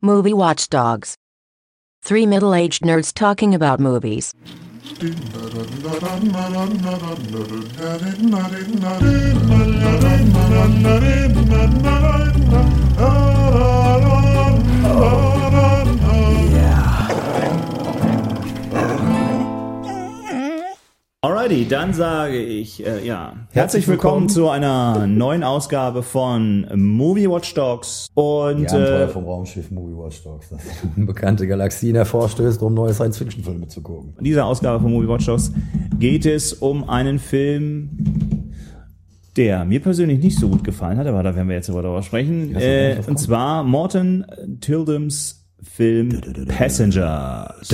Movie 0.00 0.32
Watchdogs. 0.32 1.16
Three 2.04 2.24
middle 2.24 2.54
aged 2.54 2.82
nerds 2.82 3.12
talking 3.12 3.52
about 3.52 3.80
movies. 3.80 4.32
Alrighty, 21.20 21.66
dann 21.66 21.94
sage 21.94 22.40
ich, 22.40 22.86
äh, 22.86 23.04
ja, 23.04 23.32
herzlich 23.50 23.88
willkommen 23.88 24.28
zu 24.28 24.48
einer 24.50 25.08
neuen 25.08 25.42
Ausgabe 25.42 26.04
von 26.04 26.64
Movie 26.76 27.28
Watch 27.28 27.54
Dogs 27.54 28.06
und 28.14 28.60
Die 28.60 28.68
Abenteuer 28.68 29.00
äh, 29.00 29.08
vom 29.08 29.24
Raumschiff 29.24 29.68
Movie 29.72 29.96
Watch 29.96 30.22
Dogs, 30.22 30.50
das 30.50 30.60
unbekannte 30.96 31.48
Galaxien 31.48 31.96
hervorstößt, 31.96 32.62
um 32.62 32.72
neue 32.72 32.94
Science-Fiction-Filme 32.94 33.66
zu 33.66 33.82
gucken. 33.82 34.14
in 34.18 34.22
dieser 34.22 34.46
Ausgabe 34.46 34.80
von 34.80 34.92
Movie 34.92 35.08
Watch 35.08 35.26
Dogs 35.26 35.50
geht 35.98 36.24
es 36.24 36.52
um 36.52 36.88
einen 36.88 37.18
Film, 37.18 38.52
der 39.36 39.64
mir 39.64 39.80
persönlich 39.80 40.20
nicht 40.20 40.38
so 40.38 40.48
gut 40.48 40.62
gefallen 40.62 40.98
hat, 40.98 41.08
aber 41.08 41.24
da 41.24 41.34
werden 41.34 41.48
wir 41.48 41.56
jetzt 41.56 41.68
darüber 41.68 42.00
sprechen. 42.04 42.54
Äh, 42.54 43.02
und 43.08 43.18
zwar 43.18 43.64
Morton 43.64 44.24
Tildums 44.60 45.48
Film 45.60 46.20
Passengers. 46.46 47.68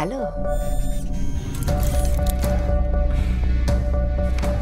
Hallo. 0.00 0.26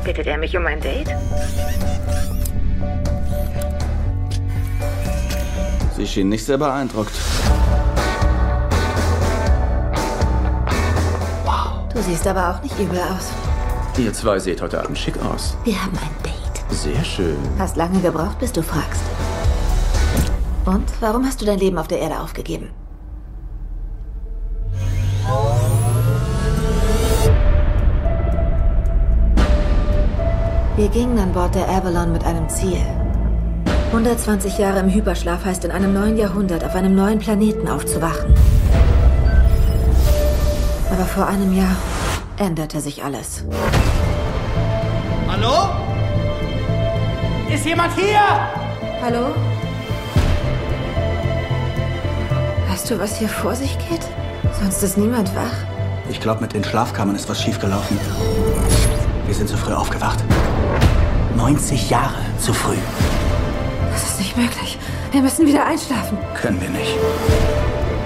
Bittet 0.03 0.27
er 0.27 0.37
mich 0.37 0.57
um 0.57 0.67
ein 0.67 0.81
Date? 0.81 1.15
Sie 5.97 6.09
schien 6.09 6.29
nicht 6.29 6.45
sehr 6.45 6.59
beeindruckt. 6.59 7.13
Du 11.95 12.03
siehst 12.03 12.27
aber 12.27 12.51
auch 12.51 12.63
nicht 12.65 12.77
übel 12.77 12.99
aus. 12.99 13.31
Ihr 13.97 14.13
zwei 14.13 14.41
seht 14.41 14.61
heute 14.61 14.81
Abend 14.83 14.99
schick 14.99 15.17
aus. 15.23 15.57
Wir 15.63 15.81
haben 15.81 15.97
ein 15.99 16.23
Date. 16.25 16.77
Sehr 16.77 17.05
schön. 17.05 17.39
Hast 17.61 17.77
lange 17.77 18.01
gebraucht, 18.01 18.41
bis 18.41 18.51
du 18.51 18.61
fragst. 18.61 19.03
Und 20.65 20.91
warum 20.99 21.25
hast 21.25 21.41
du 21.41 21.47
dein 21.47 21.61
Leben 21.61 21.79
auf 21.79 21.87
der 21.87 22.01
Erde 22.01 22.19
aufgegeben? 22.19 22.73
Wir 30.79 30.89
gingen 30.91 31.19
an 31.19 31.33
Bord 31.33 31.57
der 31.57 31.69
Avalon 31.69 32.13
mit 32.13 32.23
einem 32.23 32.49
Ziel. 32.49 32.79
120 33.87 34.59
Jahre 34.59 34.79
im 34.79 34.89
Hyperschlaf 34.89 35.45
heißt 35.45 35.65
in 35.65 35.73
einem 35.73 35.93
neuen 35.93 36.17
Jahrhundert 36.17 36.63
auf 36.63 36.77
einem 36.77 36.95
neuen 36.95 37.19
Planeten 37.19 37.67
aufzuwachen. 37.67 38.33
Aber 40.93 41.05
vor 41.05 41.27
einem 41.27 41.53
Jahr 41.53 41.75
änderte 42.37 42.81
sich 42.81 43.03
alles. 43.03 43.43
Hallo? 45.27 45.69
Ist 47.53 47.67
jemand 47.67 47.93
hier? 47.95 48.21
Hallo? 49.03 49.35
Weißt 52.71 52.89
du, 52.89 53.01
was 53.01 53.19
hier 53.19 53.29
vor 53.29 53.57
sich 53.57 53.77
geht? 53.91 54.07
Sonst 54.61 54.81
ist 54.85 54.97
niemand 54.97 55.35
wach. 55.35 55.67
Ich 56.09 56.21
glaube, 56.21 56.41
mit 56.41 56.53
den 56.55 56.63
Schlafkammern 56.63 57.17
ist 57.17 57.29
was 57.29 57.43
schiefgelaufen. 57.43 57.99
Wir 59.27 59.35
sind 59.35 59.49
zu 59.49 59.57
früh 59.57 59.73
aufgewacht. 59.73 60.23
90 61.39 61.89
Jahre 61.89 62.17
zu 62.41 62.53
früh. 62.53 62.77
Das 63.93 64.03
ist 64.03 64.19
nicht 64.19 64.37
möglich. 64.37 64.77
Wir 65.13 65.23
müssen 65.23 65.47
wieder 65.47 65.65
einschlafen. 65.65 66.19
Können 66.35 66.61
wir 66.61 66.69
nicht. 66.69 66.99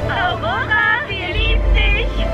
Aurora, 0.06 1.00
wir 1.08 1.28
lieben 1.28 1.62
dich. 1.74 2.26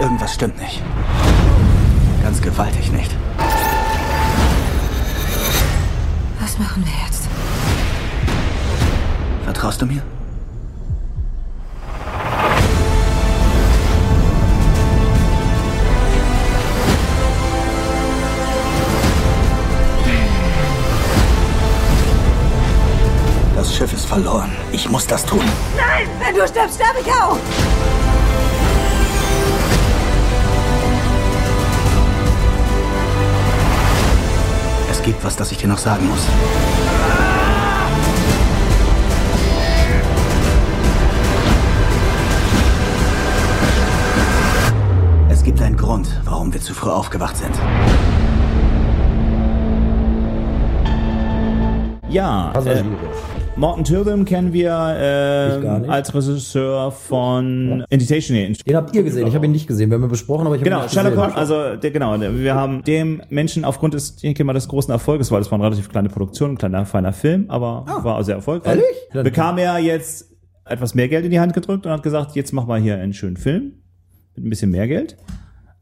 Irgendwas 0.00 0.32
stimmt 0.32 0.58
nicht. 0.58 0.82
Ganz 2.22 2.40
gewaltig 2.40 2.90
nicht. 2.90 3.14
Was 6.40 6.58
machen 6.58 6.82
wir 6.86 7.06
jetzt? 7.06 7.28
Vertraust 9.44 9.82
du 9.82 9.86
mir? 9.86 10.02
Verloren. 24.14 24.52
Ich 24.70 24.88
muss 24.88 25.08
das 25.08 25.26
tun. 25.26 25.42
Nein! 25.76 26.08
Wenn 26.20 26.36
du 26.36 26.46
stirbst, 26.46 26.76
sterbe 26.76 27.00
ich 27.00 27.12
auch! 27.12 27.36
Es 34.88 35.02
gibt 35.02 35.24
was, 35.24 35.34
das 35.34 35.50
ich 35.50 35.58
dir 35.58 35.66
noch 35.66 35.78
sagen 35.78 36.08
muss. 36.08 36.28
Es 45.28 45.42
gibt 45.42 45.60
einen 45.60 45.76
Grund, 45.76 46.08
warum 46.24 46.52
wir 46.52 46.60
zu 46.60 46.72
früh 46.72 46.90
aufgewacht 46.90 47.36
sind. 47.36 47.54
Ja, 52.14 52.50
äh, 52.50 52.52
Passagiere. 52.54 52.84
Morton 53.56 53.84
Tildum 53.84 54.24
kennen 54.24 54.52
wir 54.52 54.70
äh, 54.70 55.88
als 55.88 56.14
Regisseur 56.14 56.92
von 56.92 57.84
Invitation 57.90 58.36
Here. 58.36 58.52
Den 58.52 58.76
habt 58.76 58.94
ihr 58.94 59.02
gesehen, 59.02 59.26
ich 59.26 59.34
habe 59.34 59.46
ihn 59.46 59.52
nicht 59.52 59.66
gesehen. 59.66 59.90
Wir 59.90 59.96
haben 59.96 60.04
ihn 60.04 60.08
besprochen, 60.10 60.46
aber 60.46 60.54
ich 60.54 60.60
habe 60.60 60.70
Genau, 60.70 60.80
ihn 60.80 60.82
nicht 60.84 60.94
Sherlock 60.94 61.12
gesehen. 61.14 61.34
Holmes, 61.34 61.36
also 61.36 61.76
der, 61.76 61.90
genau, 61.90 62.16
der, 62.16 62.38
wir 62.38 62.54
haben 62.54 62.82
dem 62.84 63.20
Menschen 63.30 63.64
aufgrund 63.64 63.94
des, 63.94 64.14
ich 64.16 64.22
denke 64.22 64.44
mal, 64.44 64.52
des 64.52 64.68
großen 64.68 64.92
Erfolges, 64.92 65.32
weil 65.32 65.40
das 65.40 65.50
war 65.50 65.56
eine 65.58 65.64
relativ 65.64 65.88
kleine 65.88 66.08
Produktion, 66.08 66.52
ein 66.52 66.58
kleiner, 66.58 66.86
feiner 66.86 67.12
Film, 67.12 67.46
aber 67.48 67.84
war 68.02 68.22
sehr 68.22 68.36
erfolgreich. 68.36 68.78
Ehrlich? 69.12 69.24
Bekam 69.24 69.58
er 69.58 69.78
jetzt 69.78 70.30
etwas 70.64 70.94
mehr 70.94 71.08
Geld 71.08 71.24
in 71.24 71.32
die 71.32 71.40
Hand 71.40 71.52
gedrückt 71.52 71.84
und 71.84 71.92
hat 71.92 72.02
gesagt, 72.04 72.36
jetzt 72.36 72.52
mach 72.52 72.66
mal 72.66 72.80
hier 72.80 72.96
einen 72.96 73.12
schönen 73.12 73.36
Film 73.36 73.72
mit 74.36 74.46
ein 74.46 74.50
bisschen 74.50 74.70
mehr 74.70 74.86
Geld. 74.86 75.16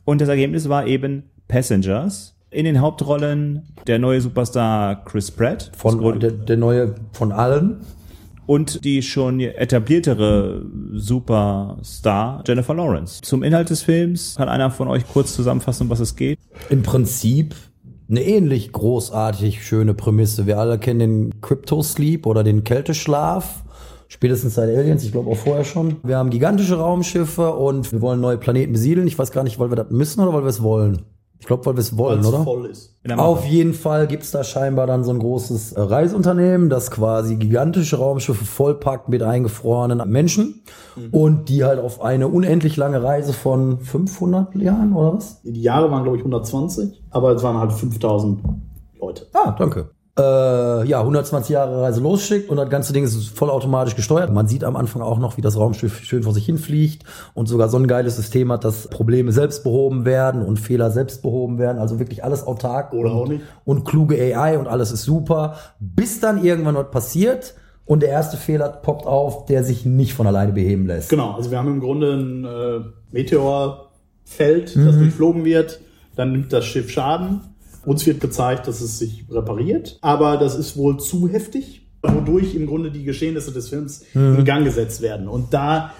Und 0.05 0.21
das 0.21 0.29
Ergebnis 0.29 0.69
war 0.69 0.87
eben 0.87 1.31
Passengers. 1.49 2.39
In 2.53 2.67
den 2.67 2.83
Hauptrollen 2.83 3.63
der 3.87 3.99
neue 3.99 4.21
Superstar 4.21 5.05
Chris 5.07 5.31
Pratt 5.31 5.73
Von, 5.75 6.21
der, 6.21 6.33
der 6.33 6.59
neue 6.59 6.95
von 7.13 7.33
allen. 7.33 7.81
und 8.45 8.85
die 8.85 9.01
schon 9.01 9.41
etabliertere 9.41 10.63
Superstar 10.93 12.45
Jennifer 12.47 12.75
Lawrence. 12.75 13.23
Zum 13.23 13.43
Inhalt 13.43 13.71
des 13.71 13.81
Films 13.81 14.35
kann 14.37 14.51
einer 14.51 14.71
von 14.71 14.89
euch 14.89 15.05
kurz 15.11 15.35
zusammenfassen, 15.35 15.85
um 15.85 15.91
was 15.91 16.01
es 16.01 16.15
geht? 16.15 16.39
Im 16.69 16.83
Prinzip 16.83 17.55
eine 18.11 18.23
ähnlich 18.23 18.71
großartig 18.73 19.65
schöne 19.67 19.95
Prämisse. 19.95 20.47
Wir 20.47 20.59
alle 20.59 20.79
kennen 20.79 20.99
den 20.99 21.41
Crypto 21.41 21.83
Sleep 21.83 22.27
oder 22.27 22.45
den 22.45 22.65
Kälteschlaf. 22.65 23.65
Spätestens 24.09 24.57
seit 24.57 24.69
Aliens, 24.69 25.05
ich 25.05 25.13
glaube 25.13 25.31
auch 25.31 25.39
vorher 25.39 25.65
schon. 25.65 25.97
Wir 26.03 26.19
haben 26.19 26.29
gigantische 26.29 26.77
Raumschiffe 26.77 27.55
und 27.55 27.91
wir 27.93 28.03
wollen 28.03 28.21
neue 28.21 28.37
Planeten 28.37 28.73
besiedeln. 28.73 29.07
Ich 29.07 29.19
weiß 29.19 29.33
gar 29.33 29.43
nicht, 29.43 29.59
weil 29.59 29.71
wir 29.71 29.77
das 29.77 29.91
müssen 29.91 30.21
oder 30.21 30.35
weil 30.35 30.43
wir 30.43 30.51
es 30.51 30.63
wollen. 30.63 31.01
Ich 31.43 31.49
glaube, 31.49 31.67
weil 31.67 31.75
wir 31.75 31.81
es 31.81 31.99
wollen, 31.99 32.25
oder? 32.25 32.45
voll 32.45 32.67
ist. 32.67 32.95
Auf 33.17 33.45
jeden 33.45 33.75
Fall 33.75 34.07
gibt's 34.07 34.31
da 34.31 34.45
scheinbar 34.45 34.87
dann 34.87 35.03
so 35.03 35.11
ein 35.11 35.19
großes 35.19 35.73
äh, 35.73 35.81
Reiseunternehmen, 35.81 36.71
das 36.71 36.93
quasi 36.93 37.35
gigantische 37.35 37.97
Raumschiffe 37.97 38.45
vollpackt 38.45 39.09
mit 39.09 39.25
eingefrorenen 39.25 40.09
Menschen 40.09 40.63
und 41.11 41.49
die 41.49 41.65
halt 41.65 41.81
auf 41.81 42.01
eine 42.01 42.29
unendlich 42.29 42.77
lange 42.77 43.03
Reise 43.03 43.33
von 43.33 43.81
500 43.81 44.55
Jahren 44.55 44.93
oder 44.93 45.15
was? 45.15 45.43
Die 45.43 45.63
Jahre 45.63 45.91
waren, 45.91 46.05
glaube 46.05 46.19
ich, 46.19 46.23
120, 46.23 47.03
aber 47.11 47.33
es 47.33 47.43
waren 47.43 47.59
halt 47.59 47.73
5000 47.73 48.39
Leute. 49.01 49.27
Ah, 49.33 49.51
danke. 49.59 49.91
Äh, 50.19 50.87
ja, 50.87 51.01
120 51.01 51.55
Jahre 51.55 51.81
Reise 51.81 52.03
losschickt 52.03 52.51
und 52.51 52.59
das 52.59 52.69
ganze 52.69 52.93
Ding 52.93 53.03
ist 53.03 53.31
vollautomatisch 53.31 53.97
gesteuert. 53.97 54.31
Man 54.31 54.47
sieht 54.47 54.63
am 54.63 54.77
Anfang 54.77 55.01
auch 55.01 55.19
noch, 55.19 55.39
wie 55.39 55.41
das 55.41 55.57
Raumschiff 55.57 56.05
schön 56.05 56.23
vor 56.23 56.35
sich 56.35 56.45
hinfliegt 56.45 57.05
und 57.33 57.49
sogar 57.49 57.71
so 57.71 57.79
ein 57.79 57.87
geiles 57.87 58.17
System 58.17 58.53
hat, 58.53 58.63
dass 58.65 58.89
Probleme 58.89 59.33
selbst 59.33 59.65
behoben 59.65 60.05
werden 60.05 60.43
und 60.43 60.61
Fehler 60.61 60.91
selbst 60.91 61.23
behoben 61.23 61.59
werden. 61.59 61.79
Also 61.79 61.99
wirklich 61.99 62.25
alles 62.25 62.47
autark 62.47 62.93
Oder 62.93 63.11
und, 63.11 63.17
auch 63.17 63.29
nicht. 63.29 63.43
und 63.65 63.85
kluge 63.85 64.17
AI 64.17 64.59
und 64.59 64.69
alles 64.69 64.93
ist 64.93 65.05
super. 65.05 65.57
Bis 65.81 66.21
dann 66.21 66.45
irgendwann 66.45 66.75
was 66.75 66.91
passiert 66.91 67.55
und 67.87 68.03
der 68.03 68.11
erste 68.11 68.37
Fehler 68.37 68.69
poppt 68.69 69.07
auf, 69.07 69.47
der 69.47 69.65
sich 69.65 69.87
nicht 69.87 70.13
von 70.13 70.27
alleine 70.27 70.53
beheben 70.53 70.87
lässt. 70.87 71.09
Genau, 71.09 71.33
also 71.33 71.51
wir 71.51 71.57
haben 71.57 71.69
im 71.69 71.81
Grunde 71.81 72.13
ein 72.13 72.45
äh, 72.45 72.81
Meteorfeld, 73.13 74.77
das 74.77 74.99
durchflogen 74.99 75.47
wird. 75.47 75.81
Dann 76.17 76.33
nimmt 76.33 76.53
das 76.53 76.67
Schiff 76.67 76.91
Schaden. 76.91 77.41
Uns 77.85 78.07
wird 78.07 78.21
gezeigt, 78.21 78.69
dass 78.69 78.81
es 78.81 78.99
sich 78.99 79.25
repariert, 79.31 79.99
aber 80.03 80.37
das 80.37 80.55
ist 80.55 80.77
wohl 80.77 80.99
zu 80.99 81.29
heftig 81.29 81.83
wodurch 82.03 82.55
im 82.55 82.67
Grunde 82.67 82.91
die 82.91 83.05
Geschehnisse 83.05 83.53
des 83.53 83.69
Films 83.69 84.05
in 84.15 84.45
Gang 84.45 84.65
gesetzt 84.65 85.03
werden. 85.03 85.29
Und 85.29 85.55
da 85.55 85.93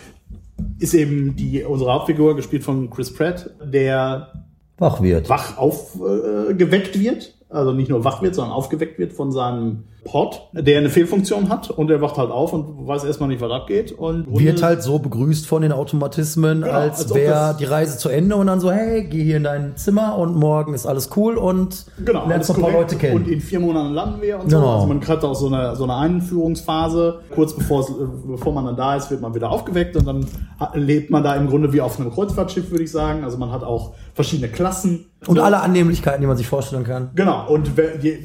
ist 0.79 0.95
eben 0.95 1.37
die 1.37 1.65
unsere 1.65 1.93
Hauptfigur 1.93 2.37
gespielt 2.37 2.65
von 2.65 2.91
Chris 2.91 3.13
Pratt, 3.13 3.51
der 3.63 4.45
Wach 4.79 5.01
wird. 5.01 5.29
wach 5.29 5.59
aufgeweckt 5.59 6.97
äh, 6.97 7.01
wird, 7.01 7.35
also 7.49 7.73
nicht 7.73 7.89
nur 7.89 8.05
wach 8.05 8.23
wird, 8.23 8.35
sondern 8.35 8.53
aufgeweckt 8.53 8.99
wird 8.99 9.13
von 9.13 9.33
seinem 9.33 9.85
Pod, 10.05 10.49
der 10.53 10.79
eine 10.79 10.91
Fehlfunktion 10.91 11.49
hat 11.49 11.71
und 11.71 11.91
er 11.91 12.01
wacht 12.01 12.17
halt 12.17 12.31
auf 12.31 12.53
und 12.53 12.87
weiß 12.89 13.05
erstmal 13.05 13.29
nicht, 13.29 13.41
was 13.41 13.53
abgeht 13.53 13.93
und 13.93 14.27
Wird 14.37 14.61
halt 14.63 14.83
so 14.83 14.99
begrüßt 14.99 15.47
von 15.47 15.63
den 15.63 15.71
Automatismen, 15.71 16.63
Genau, 16.63 16.73
als, 16.73 17.03
als 17.05 17.15
wäre 17.15 17.57
die 17.59 17.65
Reise 17.65 17.99
zu 17.99 18.09
Ende 18.09 18.35
und 18.37 18.49
dann 18.49 18.59
so, 18.59 18.73
hey, 18.73 19.05
geh 19.05 19.23
hier 19.23 19.37
in 19.37 19.45
dein 19.45 19.77
Zimmer 19.77 20.19
und 20.19 20.35
morgen 20.35 20.75
ist 20.75 20.87
alles 20.87 21.11
cool 21.17 21.37
und 21.37 21.87
Genau, 22.05 22.27
lernst 22.27 22.49
noch 22.49 22.57
ein 22.57 22.63
paar. 22.63 22.73
Leute 22.73 22.97
kennen. 22.97 23.17
Und 23.17 23.29
in 23.29 23.41
vier 23.41 23.61
Monaten 23.61 23.93
landen 23.95 24.21
wir 24.23 24.41
und 24.41 24.51
so. 24.51 24.57
Genau. 24.57 24.75
Also 24.75 24.87
man 24.89 25.07
hat 25.07 25.25
auch 25.25 25.35
so 25.35 25.47
eine, 25.47 25.77
so 25.77 25.85
eine 25.85 25.95
Einführungsphase. 25.97 27.21
Kurz 27.35 27.55
bevor, 27.55 27.81
es, 27.81 27.93
bevor 28.27 28.53
man 28.53 28.65
dann 28.67 28.77
da 28.77 28.97
ist, 28.97 29.11
wird 29.11 29.21
man 29.21 29.35
wieder 29.35 29.51
aufgeweckt 29.51 29.97
und 29.97 30.07
dann 30.07 30.27
lebt 30.75 31.11
man 31.11 31.23
da 31.23 31.35
im 31.37 31.49
Grunde 31.49 31.73
wie 31.73 31.81
auf 31.81 31.99
einem 32.01 32.11
Kreuzfahrtschiff, 32.11 32.71
würde 32.71 32.85
ich 32.85 32.91
sagen. 32.91 33.25
Also 33.25 33.37
man 33.39 33.53
hat 33.53 33.63
auch 33.63 33.93
verschiedene 34.15 34.49
Klassen. 34.49 35.07
Und 35.27 35.37
So. 35.37 35.43
alle 35.43 35.61
Annehmlichkeiten, 35.61 36.21
die 36.21 36.27
man 36.27 36.37
sich 36.37 36.49
vorstellen 36.49 36.83
kann. 36.85 37.11
Genau, 37.15 37.47
und 37.49 37.71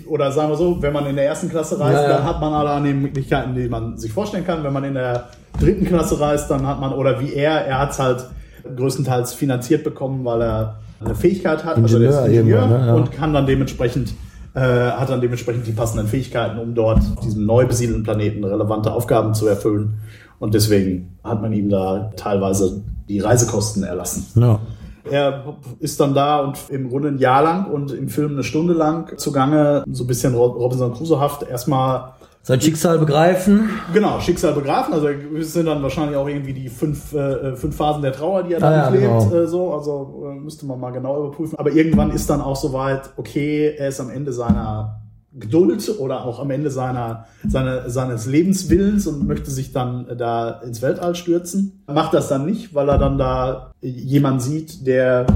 oder 0.08 0.32
sagen 0.32 0.50
wir 0.50 0.58
so, 0.58 0.82
wenn 0.82 0.94
man 0.94 1.06
in 1.06 1.16
der 1.16 1.26
ersten 1.26 1.48
Klasse 1.50 1.67
reist, 1.76 2.02
Ja, 2.02 2.02
ja. 2.04 2.18
dann 2.18 2.24
hat 2.24 2.42
man 2.42 2.54
alle 2.54 2.70
Annehmlichkeiten, 2.72 3.56
die 3.56 3.68
man 3.68 3.98
sich 3.98 4.12
vorstellen 4.12 4.46
kann. 4.46 4.64
Wenn 4.64 4.74
man 4.74 4.84
in 4.84 4.94
der 4.94 5.30
dritten 5.60 5.86
Klasse 5.86 6.20
reist, 6.20 6.50
dann 6.50 6.66
hat 6.66 6.80
man, 6.80 6.94
oder 6.94 7.20
wie 7.20 7.34
er, 7.34 7.66
er 7.66 7.80
hat 7.80 7.92
es 7.92 8.00
halt 8.00 8.26
größtenteils 8.76 9.34
finanziert 9.34 9.84
bekommen, 9.84 10.26
weil 10.26 10.42
er 10.42 10.76
eine 11.00 11.16
Fähigkeit 11.16 11.64
hat, 11.64 11.78
also 11.78 12.00
der 12.00 12.10
ist 12.10 12.18
Ingenieur 12.18 12.64
Ingenieur 12.64 12.68
ne? 12.68 12.88
Ja. 12.88 12.94
und 12.96 13.12
kann 13.12 13.34
dann 13.34 13.46
dementsprechend 13.46 14.14
äh, 14.58 14.60
hat 14.60 15.10
dann 15.10 15.22
dementsprechend 15.22 15.68
die 15.68 15.72
passenden 15.72 16.08
Fähigkeiten, 16.08 16.58
um 16.58 16.74
dort 16.74 16.98
auf 17.16 17.24
diesem 17.24 17.46
neu 17.46 17.68
besiedelten 17.68 18.04
Planeten 18.04 18.44
relevante 18.44 18.92
Aufgaben 18.92 19.36
zu 19.36 19.46
erfüllen. 19.48 20.00
Und 20.40 20.56
deswegen 20.56 21.18
hat 21.24 21.42
man 21.42 21.54
ihm 21.54 21.70
da 21.70 22.12
teilweise 22.16 22.82
die 23.08 23.20
Reisekosten 23.20 23.84
erlassen. 23.84 24.26
Ja. 24.36 24.60
Er 25.12 25.56
ist 25.80 26.00
dann 26.00 26.14
da 26.14 26.40
und 26.40 26.58
im 26.70 26.90
Grunde 26.90 27.10
ein 27.10 27.18
Jahr 27.18 27.44
lang 27.44 27.66
und 27.72 27.92
im 27.92 28.10
Film 28.10 28.34
eine 28.34 28.44
Stunde 28.44 28.74
lang 28.74 29.18
zugange, 29.18 29.84
so 29.92 30.04
ein 30.04 30.08
bisschen 30.08 30.34
Rob- 30.36 30.56
Robinson 30.60 30.94
Crusoe-haft, 30.94 31.44
erstmal 31.50 32.14
Sein 32.44 32.62
Schicksal 32.62 32.98
begreifen. 33.00 33.70
genau 33.94 34.20
Schicksal 34.20 34.54
begreifen. 34.54 34.94
Also 34.94 35.08
es 35.10 35.54
sind 35.54 35.66
dann 35.66 35.84
wahrscheinlich 35.84 36.16
auch 36.16 36.28
irgendwie 36.28 36.54
die 36.54 36.70
fünf, 36.70 37.14
äh, 37.14 37.56
fünf 37.56 37.76
Phasen 37.76 38.02
der 38.02 38.14
Trauer, 38.14 38.44
die 38.44 38.54
er 38.54 38.60
da 38.62 38.68
Ah, 38.70 38.72
ja, 38.76 38.90
durchlebt. 38.90 39.30
genau. 39.32 39.44
Äh, 39.44 39.48
so. 39.48 39.74
Also 39.74 40.24
äh, 40.32 40.36
müsste 40.40 40.66
man 40.66 40.80
mal 40.80 40.92
genau 40.92 41.26
überprüfen. 41.26 41.58
Aber 41.60 41.72
irgendwann 41.72 42.12
ist 42.12 42.30
dann 42.30 42.40
auch 42.42 42.56
soweit, 42.56 43.10
okay, 43.18 43.76
er 43.78 43.90
ist 43.90 44.00
am 44.00 44.10
Ende 44.10 44.32
seiner 44.32 45.02
Geduld 45.40 46.00
oder 46.00 46.26
auch 46.26 46.40
am 46.40 46.52
Ende 46.52 46.72
seiner, 46.72 47.26
seiner, 47.48 47.90
seines 47.90 48.26
Lebenswillens 48.26 49.08
und 49.08 49.28
möchte 49.28 49.52
sich 49.52 49.72
dann 49.72 50.06
da 50.18 50.62
ins 50.62 50.82
Weltall 50.82 51.16
stürzen. 51.16 51.84
Macht 51.88 52.14
das 52.14 52.28
dann 52.28 52.46
nicht, 52.46 52.74
weil 52.74 52.90
er 52.90 52.98
dann 52.98 53.18
da 53.18 53.72
jemanden 53.82 54.40
sieht, 54.40 54.88
der 54.88 55.28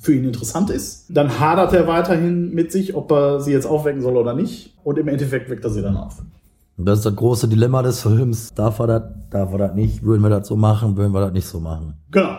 für 0.00 0.14
ihn 0.14 0.24
interessant 0.24 0.70
ist. 0.70 1.06
Dann 1.08 1.38
hadert 1.40 1.72
er 1.72 1.86
weiterhin 1.86 2.54
mit 2.54 2.72
sich, 2.72 2.94
ob 2.94 3.10
er 3.10 3.40
sie 3.40 3.52
jetzt 3.52 3.66
aufwecken 3.66 4.00
soll 4.00 4.16
oder 4.16 4.34
nicht. 4.34 4.76
Und 4.84 4.98
im 4.98 5.08
Endeffekt 5.08 5.50
weckt 5.50 5.64
er 5.64 5.70
sie 5.70 5.82
dann 5.82 5.96
auf. 5.96 6.22
Das 6.76 6.98
ist 6.98 7.06
das 7.06 7.16
große 7.16 7.48
Dilemma 7.48 7.82
des 7.82 8.02
Films. 8.02 8.54
Darf 8.54 8.78
er 8.78 8.86
das, 8.86 9.02
darf 9.30 9.52
er 9.52 9.58
das 9.58 9.74
nicht? 9.74 10.04
Würden 10.04 10.22
wir 10.22 10.30
das 10.30 10.46
so 10.46 10.56
machen? 10.56 10.96
Würden 10.96 11.12
wir 11.12 11.20
das 11.20 11.32
nicht 11.32 11.46
so 11.46 11.58
machen? 11.58 11.94
Genau. 12.12 12.38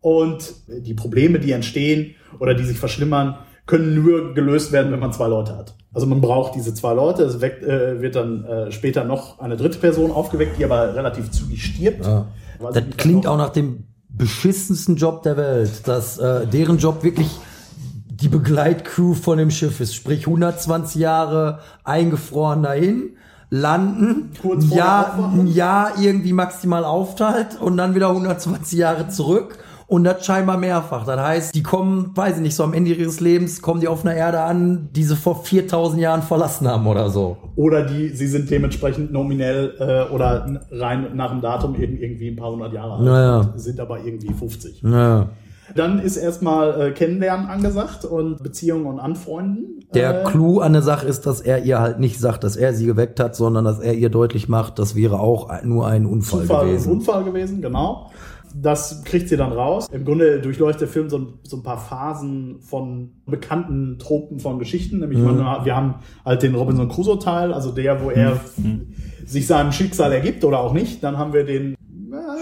Und 0.00 0.54
die 0.68 0.94
Probleme, 0.94 1.38
die 1.38 1.52
entstehen 1.52 2.14
oder 2.38 2.54
die 2.54 2.64
sich 2.64 2.78
verschlimmern, 2.78 3.36
können 3.66 4.02
nur 4.02 4.32
gelöst 4.34 4.72
werden, 4.72 4.92
wenn 4.92 5.00
man 5.00 5.12
zwei 5.12 5.26
Leute 5.28 5.56
hat. 5.56 5.74
Also 5.92 6.06
man 6.06 6.20
braucht 6.20 6.54
diese 6.54 6.72
zwei 6.74 6.94
Leute. 6.94 7.24
Es 7.24 7.40
weckt, 7.40 7.62
äh, 7.64 8.00
wird 8.00 8.14
dann 8.16 8.44
äh, 8.44 8.72
später 8.72 9.04
noch 9.04 9.40
eine 9.40 9.56
dritte 9.56 9.78
Person 9.78 10.12
aufgeweckt, 10.12 10.58
die 10.58 10.64
aber 10.64 10.94
relativ 10.94 11.30
zügig 11.30 11.64
stirbt. 11.64 12.04
Ja. 12.04 12.26
Weiß 12.60 12.74
Das 12.74 12.84
klingt 12.96 13.26
auch 13.26 13.36
nach 13.36 13.50
dem 13.50 13.84
beschissensten 14.08 14.96
Job 14.96 15.22
der 15.22 15.36
Welt, 15.36 15.86
dass 15.88 16.18
äh, 16.18 16.46
deren 16.46 16.78
Job 16.78 17.02
wirklich 17.02 17.30
die 18.08 18.28
Begleitcrew 18.28 19.14
von 19.14 19.38
dem 19.38 19.50
Schiff 19.50 19.80
ist. 19.80 19.94
Sprich 19.94 20.26
120 20.26 21.00
Jahre 21.00 21.58
eingefroren 21.84 22.62
dahin, 22.62 23.16
landen, 23.50 24.30
ein 24.42 24.70
Jahr, 24.70 25.32
ein 25.34 25.46
Jahr 25.46 25.92
irgendwie 26.00 26.32
maximal 26.32 26.84
aufteilt 26.84 27.60
und 27.60 27.76
dann 27.76 27.94
wieder 27.94 28.08
120 28.08 28.78
Jahre 28.78 29.08
zurück. 29.08 29.58
Und 29.88 30.02
das 30.02 30.26
scheinbar 30.26 30.56
mehrfach. 30.58 31.04
Das 31.06 31.20
heißt, 31.20 31.54
die 31.54 31.62
kommen, 31.62 32.10
weiß 32.16 32.36
ich 32.36 32.42
nicht, 32.42 32.56
so 32.56 32.64
am 32.64 32.74
Ende 32.74 32.92
ihres 32.92 33.20
Lebens 33.20 33.62
kommen 33.62 33.80
die 33.80 33.86
auf 33.86 34.04
einer 34.04 34.16
Erde 34.16 34.40
an, 34.40 34.88
die 34.92 35.04
sie 35.04 35.14
vor 35.14 35.44
4000 35.44 36.00
Jahren 36.02 36.22
verlassen 36.22 36.66
haben 36.66 36.86
oder 36.88 37.08
so. 37.08 37.36
Oder 37.54 37.84
die, 37.84 38.08
sie 38.08 38.26
sind 38.26 38.50
dementsprechend 38.50 39.12
nominell 39.12 39.74
äh, 39.78 40.12
oder 40.12 40.60
rein 40.72 41.10
nach 41.14 41.30
dem 41.30 41.40
Datum 41.40 41.80
eben 41.80 41.98
irgendwie 41.98 42.28
ein 42.28 42.36
paar 42.36 42.50
hundert 42.50 42.72
Jahre 42.72 42.94
alt, 42.94 43.04
Naja. 43.04 43.52
sind 43.54 43.78
aber 43.78 44.04
irgendwie 44.04 44.32
50. 44.32 44.82
Ja. 44.82 45.28
Dann 45.74 45.98
ist 46.00 46.16
erstmal 46.16 46.80
äh, 46.80 46.90
Kennenlernen 46.92 47.46
angesagt 47.46 48.04
und 48.04 48.42
Beziehungen 48.42 48.86
und 48.86 48.98
Anfreunden. 49.00 49.84
Der 49.94 50.22
äh, 50.22 50.24
Clou 50.24 50.60
an 50.60 50.72
der 50.72 50.82
Sache 50.82 51.06
ist, 51.06 51.26
dass 51.26 51.40
er 51.40 51.64
ihr 51.64 51.80
halt 51.80 51.98
nicht 52.00 52.18
sagt, 52.20 52.44
dass 52.44 52.56
er 52.56 52.72
sie 52.72 52.86
geweckt 52.86 53.18
hat, 53.20 53.34
sondern 53.36 53.64
dass 53.64 53.80
er 53.80 53.94
ihr 53.94 54.08
deutlich 54.08 54.48
macht, 54.48 54.78
das 54.78 54.94
wäre 54.94 55.18
auch 55.20 55.48
nur 55.64 55.86
ein 55.86 56.06
Unfall, 56.06 56.42
Zufall 56.42 56.66
gewesen. 56.66 56.92
Unfall 56.92 57.24
gewesen, 57.24 57.62
genau. 57.62 58.10
Das 58.58 59.04
kriegt 59.04 59.28
sie 59.28 59.36
dann 59.36 59.52
raus. 59.52 59.88
Im 59.92 60.04
Grunde 60.04 60.40
durchläuft 60.40 60.80
der 60.80 60.88
Film 60.88 61.08
so 61.10 61.18
ein, 61.18 61.26
so 61.42 61.56
ein 61.58 61.62
paar 61.62 61.78
Phasen 61.78 62.60
von 62.60 63.10
bekannten 63.26 63.98
Tropen 63.98 64.38
von 64.38 64.58
Geschichten. 64.58 65.00
Nämlich 65.00 65.18
Mhm. 65.18 65.36
man, 65.38 65.64
wir 65.64 65.76
haben 65.76 65.96
halt 66.24 66.42
den 66.42 66.54
Robinson 66.54 66.88
Crusoe 66.88 67.18
Teil, 67.18 67.52
also 67.52 67.70
der, 67.70 68.02
wo 68.02 68.10
er 68.10 68.40
Mhm. 68.56 68.94
sich 69.26 69.46
seinem 69.46 69.72
Schicksal 69.72 70.10
ergibt 70.12 70.44
oder 70.44 70.60
auch 70.60 70.72
nicht. 70.72 71.02
Dann 71.04 71.18
haben 71.18 71.32
wir 71.32 71.44
den 71.44 71.74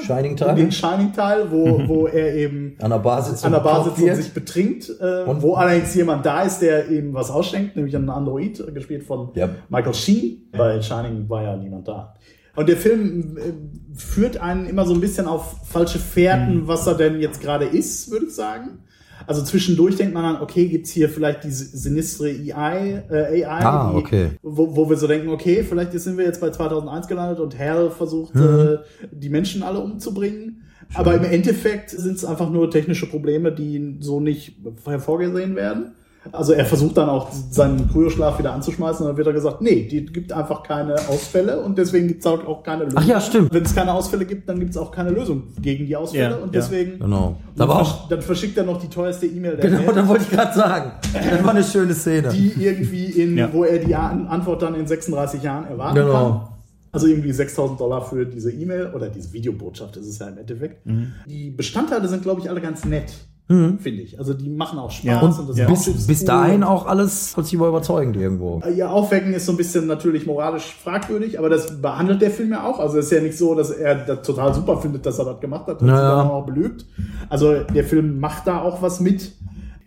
Shining 0.06 0.36
Teil? 0.36 0.54
den 0.54 0.70
Shining 0.70 1.12
Teil, 1.12 1.50
wo, 1.50 1.64
wo 1.88 2.06
er 2.06 2.34
eben 2.34 2.76
An 2.80 2.90
der 2.90 2.98
Basis 2.98 3.42
an 3.44 3.52
der 3.52 3.60
Basis 3.60 3.98
wird. 3.98 4.10
und 4.10 4.22
sich 4.22 4.32
betrinkt, 4.34 4.90
äh, 5.00 5.24
Und- 5.24 5.42
wo 5.42 5.54
allerdings 5.54 5.94
jemand 5.94 6.24
da 6.26 6.42
ist, 6.42 6.60
der 6.60 6.90
eben 6.90 7.12
was 7.14 7.30
ausschenkt, 7.30 7.74
nämlich 7.76 7.96
ein 7.96 8.08
Android, 8.08 8.62
gespielt 8.74 9.02
von 9.04 9.30
Ja. 9.34 9.48
Michael 9.68 9.94
Sheen. 9.94 10.42
Bei 10.52 10.80
Shining 10.80 11.28
war 11.28 11.42
ja 11.42 11.56
niemand 11.56 11.88
da. 11.88 12.14
Und 12.56 12.68
der 12.68 12.76
Film 12.76 13.36
äh, 13.36 13.52
führt 13.98 14.36
einen 14.38 14.66
immer 14.66 14.86
so 14.86 14.94
ein 14.94 15.00
bisschen 15.00 15.26
auf 15.26 15.56
falsche 15.66 15.98
Fährten, 15.98 16.62
Mhm. 16.62 16.68
was 16.68 16.86
er 16.86 16.94
denn 16.94 17.20
jetzt 17.20 17.40
gerade 17.40 17.64
ist, 17.64 18.10
würde 18.10 18.26
ich 18.26 18.34
sagen. 18.34 18.78
Also 19.26 19.42
zwischendurch 19.42 19.96
denkt 19.96 20.12
man 20.12 20.22
dann, 20.34 20.42
okay, 20.42 20.68
gibt's 20.68 20.90
hier 20.90 21.08
vielleicht 21.08 21.44
diese 21.44 21.64
sinistre 21.76 22.26
AI, 22.28 23.04
äh, 23.10 23.44
AI 23.44 23.64
Ah, 23.64 23.90
die, 23.92 23.96
okay. 23.96 24.30
wo, 24.42 24.76
wo 24.76 24.90
wir 24.90 24.96
so 24.96 25.06
denken, 25.06 25.28
okay, 25.30 25.62
vielleicht 25.62 25.92
sind 25.92 26.18
wir 26.18 26.24
jetzt 26.24 26.40
bei 26.40 26.50
2001 26.50 27.06
gelandet 27.08 27.40
und 27.40 27.58
Hal 27.58 27.90
versucht, 27.90 28.34
Mhm. 28.34 28.42
äh, 28.42 28.78
die 29.12 29.30
Menschen 29.30 29.62
alle 29.62 29.78
umzubringen. 29.80 30.60
Aber 30.92 31.14
im 31.14 31.24
Endeffekt 31.24 31.90
sind 31.90 32.16
es 32.16 32.24
einfach 32.24 32.50
nur 32.50 32.70
technische 32.70 33.06
Probleme, 33.08 33.50
die 33.52 33.96
so 34.00 34.20
nicht 34.20 34.56
hervorgesehen 34.84 35.56
werden. 35.56 35.94
Also 36.32 36.52
er 36.54 36.64
versucht 36.64 36.96
dann 36.96 37.08
auch 37.08 37.30
seinen 37.50 37.88
Kryoschlaf 37.90 38.38
wieder 38.38 38.52
anzuschmeißen 38.54 39.04
und 39.04 39.10
dann 39.10 39.16
wird 39.16 39.26
er 39.26 39.32
gesagt, 39.34 39.60
nee, 39.60 39.86
die 39.90 40.06
gibt 40.06 40.32
einfach 40.32 40.62
keine 40.62 40.94
Ausfälle 41.08 41.60
und 41.60 41.76
deswegen 41.76 42.08
gibt 42.08 42.20
es 42.20 42.26
auch 42.26 42.44
auch 42.46 42.62
keine 42.62 42.84
Lösung. 42.84 42.98
Ach 43.02 43.06
ja, 43.06 43.20
stimmt. 43.20 43.52
Wenn 43.52 43.62
es 43.64 43.74
keine 43.74 43.92
Ausfälle 43.92 44.24
gibt, 44.24 44.48
dann 44.48 44.58
gibt 44.58 44.70
es 44.70 44.76
auch 44.76 44.90
keine 44.90 45.10
Lösung 45.10 45.44
gegen 45.60 45.86
die 45.86 45.94
Ausfälle 45.96 46.30
Ja, 46.30 46.36
und 46.36 46.54
ja. 46.54 46.60
deswegen 46.60 46.98
Genau. 46.98 47.36
dann, 47.56 47.68
Aber 47.70 47.82
auch, 47.82 48.08
dann 48.08 48.22
verschickt 48.22 48.56
er 48.56 48.64
noch 48.64 48.80
die 48.80 48.88
teuerste 48.88 49.26
E-Mail 49.26 49.56
der 49.56 49.70
genau, 49.70 49.86
Welt 49.86 49.96
dann 49.96 50.08
wollte 50.08 50.24
ich 50.24 50.30
gerade 50.30 50.54
sagen. 50.54 50.92
Das 51.12 51.44
war 51.44 51.50
eine 51.50 51.62
schöne 51.64 51.94
Szene. 51.94 52.28
die 52.28 52.52
irgendwie 52.58 53.04
in, 53.06 53.36
Ja. 53.36 53.52
wo 53.52 53.64
er 53.64 53.78
die 53.78 53.94
An- 53.94 54.26
Antwort 54.26 54.62
dann 54.62 54.74
in 54.74 54.86
36 54.86 55.42
Jahren 55.42 55.66
erwarten 55.66 55.96
Genau. 55.96 56.12
kann. 56.12 56.48
Also 56.92 57.08
irgendwie 57.08 57.32
6000 57.32 57.80
Dollar 57.80 58.02
für 58.02 58.24
diese 58.24 58.52
E-Mail 58.52 58.92
oder 58.94 59.08
diese 59.08 59.32
Videobotschaft 59.32 59.96
ist 59.96 60.06
es 60.06 60.18
ja 60.20 60.28
im 60.28 60.38
Endeffekt. 60.38 60.86
Mhm. 60.86 61.12
Die 61.26 61.50
Bestandteile 61.50 62.06
sind, 62.08 62.22
glaube 62.22 62.40
ich, 62.40 62.48
alle 62.48 62.60
ganz 62.60 62.84
nett, 62.84 63.12
finde 63.46 63.90
ich. 64.02 64.18
Also 64.18 64.32
die 64.32 64.48
machen 64.48 64.78
auch 64.78 64.90
Spaß 64.90 65.04
Ja. 65.04 65.20
und, 65.20 65.48
das 65.50 65.58
Ja. 65.58 65.66
Bis, 65.68 66.06
bis 66.06 66.24
dahin 66.24 66.62
auch 66.62 66.86
alles 66.86 67.32
vollziehbar 67.34 67.68
überzeugend 67.68 68.16
irgendwo. 68.16 68.62
Ihr 68.74 68.90
Aufwecken 68.90 69.34
ist 69.34 69.44
so 69.44 69.52
ein 69.52 69.58
bisschen 69.58 69.86
natürlich 69.86 70.26
moralisch 70.26 70.74
fragwürdig, 70.82 71.38
aber 71.38 71.50
das 71.50 71.80
behandelt 71.82 72.22
der 72.22 72.30
Film 72.30 72.52
ja 72.52 72.66
auch. 72.66 72.78
Also 72.80 72.98
es 72.98 73.06
ist 73.06 73.12
ja 73.12 73.20
nicht 73.20 73.36
so, 73.36 73.54
dass 73.54 73.70
er 73.70 73.96
das 73.96 74.22
total 74.22 74.54
super 74.54 74.78
findet, 74.78 75.04
dass 75.04 75.18
er 75.18 75.26
das 75.26 75.40
gemacht 75.40 75.66
hat 75.66 75.80
und 75.82 75.88
Naja. 75.88 75.98
sich 76.20 76.22
dann 76.22 76.30
auch 76.30 76.46
belügt. 76.46 76.86
Also 77.28 77.54
der 77.64 77.84
Film 77.84 78.18
macht 78.18 78.46
da 78.46 78.62
auch 78.62 78.80
was 78.80 79.00
mit. 79.00 79.32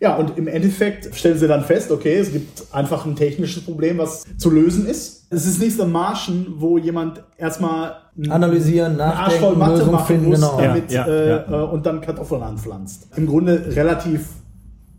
Ja, 0.00 0.16
und 0.16 0.38
im 0.38 0.46
Endeffekt 0.46 1.14
stellen 1.16 1.38
sie 1.38 1.48
dann 1.48 1.64
fest, 1.64 1.90
okay, 1.90 2.14
es 2.14 2.32
gibt 2.32 2.72
einfach 2.72 3.04
ein 3.04 3.16
technisches 3.16 3.64
Problem, 3.64 3.98
was 3.98 4.24
zu 4.36 4.50
lösen 4.50 4.86
ist. 4.86 5.26
Es 5.30 5.44
ist 5.44 5.60
nicht 5.60 5.76
so 5.76 5.82
ein 5.82 5.92
Marschen, 5.92 6.54
wo 6.58 6.78
jemand 6.78 7.22
erstmal 7.36 7.96
Analysieren, 8.28 8.96
nachdenken, 8.96 9.58
Mathe 9.58 9.72
Lösung 9.78 9.92
machen 9.92 10.06
finden, 10.06 10.28
muss, 10.28 10.40
genau. 10.40 10.60
damit, 10.60 10.90
Ja, 10.90 11.06
ja, 11.06 11.12
äh, 11.12 11.28
ja. 11.28 11.62
äh, 11.64 11.66
und 11.66 11.84
dann 11.86 12.00
Kartoffeln 12.00 12.42
anpflanzt. 12.42 13.08
Im 13.16 13.26
Grunde 13.26 13.74
relativ 13.74 14.28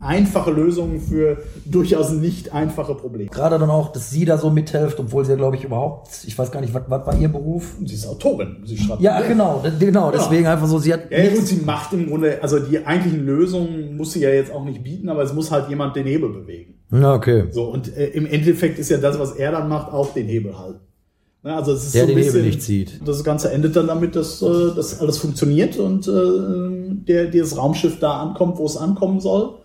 einfache 0.01 0.51
Lösungen 0.51 1.01
für 1.01 1.37
durchaus 1.65 2.11
nicht 2.11 2.53
einfache 2.53 2.95
Probleme. 2.95 3.29
Gerade 3.29 3.59
dann 3.59 3.69
auch, 3.69 3.91
dass 3.91 4.09
sie 4.11 4.23
da 4.25 4.37
so 4.37 4.49
mithilft, 4.49 4.99
obwohl 4.99 5.25
sie 5.25 5.31
ja, 5.31 5.37
glaube 5.37 5.57
ich, 5.57 5.63
überhaupt, 5.65 6.09
ich 6.25 6.37
weiß 6.37 6.51
gar 6.51 6.61
nicht, 6.61 6.73
was, 6.73 6.83
was 6.87 7.05
war 7.05 7.17
ihr 7.17 7.27
Beruf? 7.27 7.75
Sie 7.83 7.95
ist 7.95 8.07
Autorin, 8.07 8.57
sie 8.65 8.77
schreibt 8.77 9.01
Ja, 9.01 9.19
genau, 9.21 9.61
genau, 9.79 10.11
deswegen 10.11 10.47
einfach 10.47 10.67
so, 10.67 10.79
sie 10.79 10.93
hat 10.93 11.11
Ja, 11.11 11.17
ja, 11.17 11.23
gut, 11.25 11.33
nichts- 11.33 11.49
sie 11.49 11.57
macht 11.65 11.91
im 11.93 12.07
Grunde, 12.07 12.41
also 12.41 12.59
die 12.59 12.85
eigentlichen 12.85 13.25
Lösungen 13.25 13.97
muss 13.97 14.13
sie 14.13 14.21
ja 14.21 14.29
jetzt 14.29 14.51
auch 14.53 14.63
nicht 14.63 14.83
bieten, 14.83 15.09
aber 15.09 15.23
es 15.23 15.33
muss 15.33 15.51
halt 15.51 15.69
jemand 15.69 15.95
den 15.95 16.05
Hebel 16.07 16.29
bewegen. 16.29 16.75
Ja, 16.91 17.13
okay. 17.13 17.45
So, 17.51 17.65
und 17.65 17.95
äh, 17.95 18.07
im 18.07 18.25
Endeffekt 18.25 18.79
ist 18.79 18.89
ja 18.89 18.97
das, 18.97 19.19
was 19.19 19.33
er 19.33 19.51
dann 19.51 19.67
macht, 19.69 19.91
auch 19.91 20.13
den 20.13 20.27
Hebel 20.27 20.57
halten. 20.57 20.79
Ne, 21.43 21.53
Also 21.55 21.73
es 21.73 21.85
ist 21.85 21.95
Der 21.95 22.05
so 22.05 22.09
ein 22.11 22.15
den 22.15 22.23
Hebel 22.25 22.43
nicht 22.43 22.61
zieht. 22.63 22.99
Das 23.05 23.23
Ganze 23.23 23.51
endet 23.51 23.75
dann 23.75 23.87
damit, 23.87 24.15
dass 24.15 24.41
äh, 24.41 24.45
das 24.75 24.99
alles 24.99 25.17
funktioniert 25.17 25.77
und 25.77 26.07
äh, 26.07 26.11
der, 27.05 27.27
das 27.27 27.57
Raumschiff 27.57 27.99
da 27.99 28.21
ankommt, 28.21 28.57
wo 28.57 28.65
es 28.65 28.75
ankommen 28.77 29.19
soll. 29.19 29.55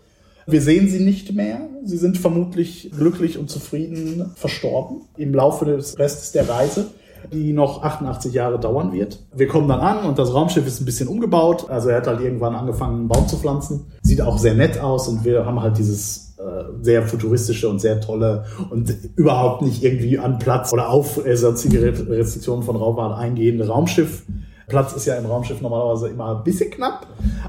Wir 0.47 0.61
sehen 0.61 0.89
sie 0.89 1.01
nicht 1.01 1.35
mehr. 1.35 1.61
Sie 1.85 1.97
sind 1.97 2.19
vermutlich 2.19 2.91
glücklich 2.97 3.39
und 3.39 3.51
zufrieden 3.51 4.33
verstorben 4.37 5.03
im 5.17 5.35
Laufe 5.35 5.65
des 5.65 5.99
Restes 5.99 6.33
der 6.33 6.49
Reise, 6.49 6.87
die 7.33 7.53
noch 7.53 7.83
88 7.83 8.33
Jahre 8.33 8.59
dauern 8.59 8.93
wird. 8.93 9.21
Wir 9.35 9.49
kommen 9.49 9.69
dann 9.69 9.81
an 9.81 10.05
und 10.05 10.19
das 10.19 10.35
Raumschiff 10.35 10.67
ist 10.67 10.81
ein 10.81 10.85
bisschen 10.85 11.09
umgebaut. 11.09 11.71
Also 11.71 11.89
er 11.89 11.97
hat 11.97 12.07
halt 12.07 12.21
irgendwann 12.21 12.55
angefangen, 12.55 13.01
einen 13.01 13.09
Baum 13.09 13.29
zu 13.29 13.37
pflanzen. 13.37 13.87
Sieht 14.03 14.21
auch 14.21 14.39
sehr 14.39 14.55
nett 14.55 14.79
aus 14.79 15.09
und 15.09 15.25
wir 15.25 15.47
haben 15.47 15.61
halt 15.61 15.79
dieses 15.79 16.35
äh, 16.37 16.65
sehr 16.83 17.03
futuristische 17.05 17.69
und 17.69 17.81
sehr 17.81 18.01
tolle 18.01 18.45
und 18.69 18.95
überhaupt 19.17 19.63
nicht 19.63 19.83
irgendwie 19.83 20.19
an 20.19 20.39
Platz 20.39 20.73
oder 20.73 20.91
auf 20.91 21.25
äh, 21.25 21.31
Restriktionen 21.31 22.65
von 22.65 22.77
Raumfahrt 22.77 23.19
eingehende 23.19 23.67
Raumschiff. 23.69 24.25
Platz 24.69 24.93
ist 24.95 25.07
ja 25.07 25.17
im 25.17 25.27
Raumschiff 25.27 25.61
normalerweise 25.61 26.09
immer 26.09 26.37
ein 26.39 26.45
bisschen 26.45 26.71
knapp, 26.71 27.07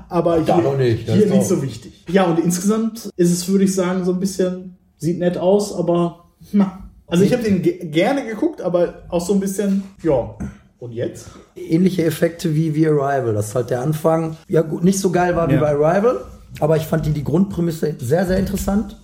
aber 0.10 0.42
hier, 0.44 0.58
noch 0.58 0.78
nicht, 0.78 1.10
hier 1.10 1.28
nicht 1.28 1.46
so 1.48 1.62
wichtig. 1.62 2.04
Ja, 2.10 2.26
und 2.26 2.40
insgesamt 2.40 3.10
ist 3.16 3.32
es, 3.32 3.48
würde 3.48 3.64
ich 3.64 3.74
sagen, 3.74 4.04
so 4.06 4.12
ein 4.12 4.20
bisschen, 4.20 4.78
sieht 4.98 5.20
nett 5.20 5.38
aus, 5.38 5.74
aber 5.74 6.26
na. 6.52 6.80
Also 7.08 7.24
ich 7.24 7.32
habe 7.34 7.44
den 7.44 7.62
ge 7.62 7.86
gerne 7.88 8.26
geguckt, 8.26 8.62
aber 8.62 9.04
auch 9.10 9.26
so 9.26 9.34
ein 9.34 9.40
bisschen, 9.40 9.84
ja. 10.04 10.36
Und 10.80 10.92
jetzt? 10.92 11.28
Ähnliche 11.56 12.04
Effekte 12.04 12.54
wie 12.54 12.76
wie 12.76 12.88
Arrival. 12.88 13.34
Das 13.34 13.48
ist 13.50 13.56
halt 13.56 13.70
der 13.70 13.82
Anfang. 13.82 14.36
Ja, 14.48 14.62
gut, 14.62 14.84
nicht 14.84 15.00
so 15.00 15.10
geil 15.12 15.36
war 15.36 15.50
wie 15.50 15.54
Ja. 15.54 15.62
bei 15.62 15.70
Arrival, 15.70 16.18
aber 16.60 16.78
ich 16.78 16.84
fand 16.84 17.06
die, 17.06 17.12
die 17.12 17.24
Grundprämisse 17.24 17.96
sehr, 18.00 18.26
sehr 18.26 18.38
interessant. 18.38 18.98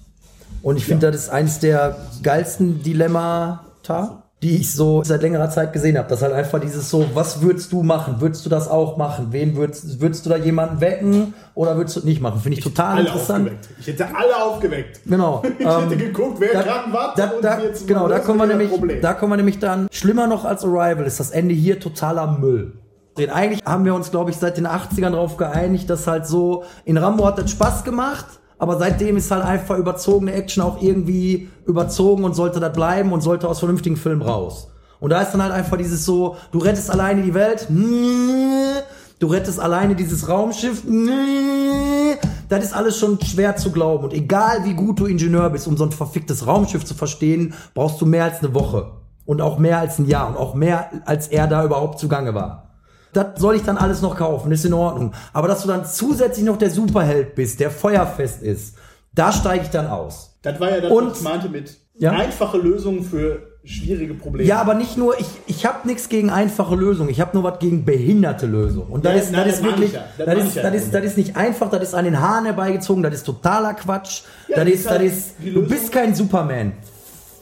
Und 0.64 0.78
ich 0.78 0.86
finde, 0.86 1.12
das 1.12 1.24
ist 1.24 1.30
eins 1.30 1.60
der 1.60 1.98
geilsten 2.22 2.84
Dilemmata, 2.84 4.24
die 4.44 4.58
ich 4.58 4.74
so 4.74 5.04
seit 5.04 5.22
längerer 5.22 5.50
Zeit 5.52 5.72
gesehen 5.72 5.98
habe. 6.00 6.10
Das 6.10 6.20
ist 6.20 6.24
halt 6.24 6.34
einfach 6.34 6.60
dieses 6.60 6.90
so, 6.90 7.06
was 7.14 7.42
würdest 7.44 7.72
du 7.72 7.84
machen? 7.84 8.16
Würdest 8.22 8.44
du 8.46 8.50
das 8.50 8.68
auch 8.68 8.98
machen? 8.98 9.28
Wen 9.30 9.56
würdest, 9.56 10.02
würdest 10.02 10.26
du 10.26 10.32
da 10.32 10.36
jemanden 10.38 10.82
wecken 10.82 11.36
oder 11.54 11.78
würdest 11.78 11.96
du 11.96 12.00
es 12.00 12.06
nicht 12.06 12.22
machen? 12.22 12.40
Finde 12.42 12.58
ich 12.58 12.64
total 12.64 12.96
Alle 12.98 13.02
interessant. 13.08 13.46
aufgeweckt. 13.50 13.70
Ich 13.80 13.88
hätte 13.88 14.06
alle 14.16 14.36
aufgeweckt. 14.44 15.00
Genau. 15.06 15.44
Ich 15.60 15.66
hätte 15.68 15.94
Ähm, 15.94 15.98
geguckt, 16.00 16.40
wer 16.40 16.54
da, 16.54 16.64
krank 16.64 16.92
war. 16.94 17.14
da, 17.16 17.32
da, 17.40 17.60
genau, 17.86 18.08
da 18.08 18.18
kommen 18.20 18.40
wir 18.40 18.48
nämlich, 18.48 18.70
Problem. 18.72 19.00
da 19.02 19.14
kommen 19.14 19.32
wir 19.34 19.38
nämlich 19.38 19.60
dann, 19.60 19.88
schlimmer 19.92 20.26
noch 20.26 20.44
als 20.44 20.64
Arrival 20.64 21.06
ist 21.06 21.20
das 21.20 21.30
Ende 21.30 21.54
hier 21.54 21.80
totaler 21.80 22.26
Müll. 22.40 22.74
Denn 23.20 23.30
eigentlich 23.30 23.62
haben 23.66 23.86
wir 23.86 23.94
uns, 23.94 24.10
glaube 24.10 24.32
ich, 24.32 24.38
seit 24.38 24.58
den 24.58 24.66
80ern 24.66 25.12
darauf 25.12 25.38
geeinigt, 25.38 25.88
dass 25.90 26.08
halt 26.08 26.26
so, 26.26 26.64
in 26.86 26.98
Rambo 26.98 27.26
hat 27.28 27.38
das 27.38 27.52
Spaß 27.52 27.84
gemacht, 27.84 28.26
aber 28.62 28.78
seitdem 28.78 29.18
ist 29.18 29.32
halt 29.32 29.44
einfach 29.44 29.76
überzogene 29.80 30.34
Action 30.34 30.62
auch 30.62 30.80
irgendwie 30.84 31.50
überzogen 31.66 32.24
und 32.24 32.36
sollte 32.36 32.60
das 32.60 32.72
bleiben 32.72 33.12
und 33.12 33.22
sollte 33.22 33.50
aus 33.50 33.58
vernünftigen 33.58 33.98
Filmen 33.98 34.22
raus. 34.22 34.68
Und 35.00 35.10
da 35.10 35.20
ist 35.20 35.32
dann 35.32 35.42
halt 35.42 35.52
einfach 35.52 35.78
dieses 35.78 36.06
so, 36.06 36.36
du 36.52 36.60
rettest 36.60 36.92
alleine 36.92 37.24
die 37.24 37.34
Welt, 37.34 37.68
du 39.20 39.28
rettest 39.28 39.60
alleine 39.60 39.96
dieses 39.96 40.30
Raumschiff, 40.30 40.84
das 42.50 42.64
ist 42.64 42.76
alles 42.76 43.00
schon 43.00 43.20
schwer 43.22 43.56
zu 43.56 43.72
glauben. 43.72 44.04
Und 44.04 44.14
egal 44.14 44.64
wie 44.64 44.76
gut 44.76 45.00
du 45.00 45.08
Ingenieur 45.08 45.50
bist, 45.50 45.68
um 45.68 45.76
so 45.76 45.86
ein 45.86 45.92
verficktes 45.92 46.46
Raumschiff 46.46 46.86
zu 46.86 46.94
verstehen, 46.94 47.56
brauchst 47.74 48.00
du 48.00 48.06
mehr 48.06 48.26
als 48.26 48.44
eine 48.44 48.54
Woche. 48.54 48.92
Und 49.26 49.42
auch 49.42 49.58
mehr 49.58 49.80
als 49.80 49.98
ein 49.98 50.06
Jahr. 50.06 50.30
Und 50.30 50.38
auch 50.38 50.54
mehr, 50.54 50.92
als 51.06 51.30
er 51.30 51.48
da 51.48 51.66
überhaupt 51.66 51.98
zugange 51.98 52.36
war. 52.36 52.71
Das 53.14 53.28
soll 53.40 53.56
ich 53.56 53.64
dann 53.64 53.78
alles 53.78 54.02
noch 54.02 54.16
kaufen, 54.18 54.52
ist 54.52 54.66
in 54.66 54.74
Ordnung. 54.74 55.14
Aber 55.34 55.48
dass 55.48 55.62
du 55.62 55.68
dann 55.68 55.86
zusätzlich 55.86 56.46
noch 56.46 56.58
der 56.58 56.70
Superheld 56.70 57.36
bist, 57.36 57.60
der 57.60 57.70
feuerfest 57.72 58.42
ist, 58.42 58.76
da 59.14 59.32
steige 59.32 59.64
ich 59.66 59.70
dann 59.70 59.88
aus. 59.88 60.38
Das 60.42 60.60
war 60.60 60.70
ja 60.72 60.82
das, 60.82 60.92
Und- 60.92 61.10
was 61.12 61.18
ich 61.18 61.24
meinte 61.24 61.50
mit 61.50 61.78
Ja. 61.96 62.12
einfache 62.12 62.58
Lösungen 62.58 63.04
für 63.04 63.40
schwierige 63.64 64.16
Probleme. 64.16 64.48
Ja, 64.48 64.60
aber 64.60 64.74
nicht 64.74 64.98
nur, 64.98 65.20
ich, 65.20 65.28
ich 65.46 65.66
habe 65.68 65.88
nichts 65.88 66.10
gegen 66.10 66.32
einfache 66.32 66.74
Lösungen, 66.76 67.10
ich 67.12 67.22
habe 67.22 67.32
nur 67.38 67.44
was 67.44 67.60
gegen 67.60 67.86
behinderte 67.86 68.48
Lösungen. 68.48 68.88
Und 68.90 69.06
das 69.06 69.14
Ja, 69.14 69.20
ist, 69.22 69.32
nein, 69.32 69.42
das 69.48 69.48
das 69.48 69.60
ist 69.60 69.64
wirklich, 69.66 69.90
ich 69.90 69.94
ja. 69.96 70.04
Das 70.18 70.26
das, 70.36 70.46
ist, 70.48 70.56
ja 70.56 70.64
das, 70.64 70.76
ist, 70.76 70.94
das 70.96 71.04
ist 71.06 71.18
nicht 71.18 71.36
einfach, 71.36 71.70
das 71.70 71.84
ist 71.84 71.94
an 71.94 72.06
den 72.06 72.20
Haaren 72.20 72.46
herbeigezogen, 72.46 73.04
das 73.04 73.14
ist 73.14 73.24
totaler 73.24 73.74
Quatsch. 73.76 74.22
Das 74.48 74.56
das 74.58 74.66
ist, 74.68 74.74
ist 74.76 74.86
das 74.86 74.92
halt 74.94 75.02
ist, 75.04 75.36
du 75.44 75.62
bist 75.68 75.92
kein 75.92 76.16
Superman. 76.16 76.72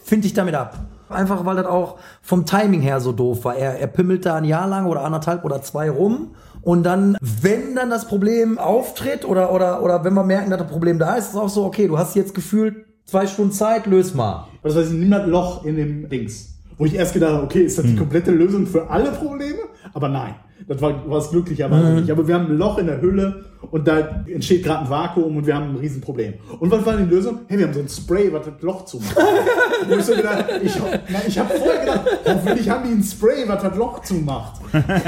Find 0.04 0.26
ich 0.26 0.34
damit 0.34 0.56
ab. 0.56 0.78
Einfach 1.10 1.46
weil 1.46 1.56
das 1.56 1.66
auch 1.66 1.98
vom 2.22 2.46
Timing 2.46 2.82
her 2.82 3.00
so 3.00 3.12
doof 3.12 3.46
war. 3.46 3.56
Er, 3.56 3.80
er 3.80 3.88
pimmelt 3.88 4.25
da 4.25 4.36
ein 4.36 4.46
Jahr 4.46 4.68
lang 4.68 4.86
oder 4.86 5.04
anderthalb 5.04 5.44
oder 5.44 5.62
zwei 5.62 5.89
rum. 5.89 6.32
Und 6.62 6.84
dann, 6.84 7.18
wenn 7.22 7.75
dann 7.75 7.89
das 7.89 8.06
Problem 8.08 8.58
auftritt 8.58 9.25
oder, 9.25 9.54
oder, 9.54 9.82
oder 9.82 10.04
wenn 10.04 10.13
wir 10.13 10.24
merken, 10.24 10.50
dass 10.50 10.60
das 10.60 10.70
Problem 10.70 11.00
da 11.00 11.16
ist, 11.16 11.25
ist 11.25 11.30
es 11.32 11.36
auch 11.38 11.50
so, 11.50 11.63
okay, 11.66 11.88
du 11.88 11.98
hast 11.98 12.16
jetzt 12.16 12.34
gefühlt 12.36 12.86
zwei 13.06 13.25
Stunden 13.28 13.54
Zeit, 13.54 13.86
löse 13.86 14.16
mal. 14.16 14.48
Das 14.62 14.75
heißt, 14.75 14.92
nimm 14.92 15.10
das 15.10 15.25
Loch 15.25 15.63
in 15.66 15.78
dem 15.78 16.10
Dings. 16.10 16.56
Wo 16.78 16.86
ich 16.86 16.96
erst 16.96 17.13
gedacht 17.13 17.34
habe, 17.34 17.44
okay, 17.44 17.62
ist 17.63 17.78
das 17.78 17.86
Hm. 17.86 17.92
die 17.92 17.98
komplette 17.98 18.32
Lösung 18.32 18.68
für 18.68 18.89
alle 18.89 19.12
Probleme? 19.12 19.60
Aber 19.94 20.10
nein, 20.10 20.36
das 20.70 20.82
war, 20.82 21.10
war 21.10 21.18
es 21.18 21.32
glücklicherweise 21.32 21.88
Hm. 21.88 21.96
nicht. 21.96 22.12
Aber 22.12 22.28
wir 22.28 22.36
haben 22.36 22.46
ein 22.46 22.58
Loch 22.58 22.78
in 22.78 22.86
der 22.86 23.02
Hülle 23.02 23.44
und 23.72 23.88
da 23.88 24.24
entsteht 24.28 24.64
gerade 24.64 24.86
ein 24.86 24.90
Vakuum 24.90 25.36
und 25.36 25.46
wir 25.48 25.56
haben 25.56 25.72
ein 25.72 25.76
Riesenproblem. 25.76 26.36
Und 26.60 26.72
was 26.72 26.86
war 26.86 26.96
die 26.96 27.04
Lösung? 27.04 27.40
Hey, 27.48 27.58
wir 27.58 27.66
haben 27.68 27.74
so 27.74 27.82
ein 27.82 27.90
Spray, 27.90 28.32
was 28.32 28.46
das 28.46 28.62
Loch 28.62 28.86
zumacht. 28.86 29.18
Wo 29.90 29.96
ich 29.96 30.04
so 30.04 30.16
gedacht, 30.16 30.46
ich, 30.62 30.74
na, 31.10 31.20
ich 31.28 31.38
habe 31.40 31.54
vorher 31.56 31.80
gedacht, 31.80 32.02
hoffentlich 32.26 32.70
haben 32.70 32.88
die 32.88 32.96
ein 32.96 33.04
Spray, 33.04 33.44
was 33.48 33.64
das 33.64 33.76
Loch 33.78 34.02
zumacht. 34.04 34.62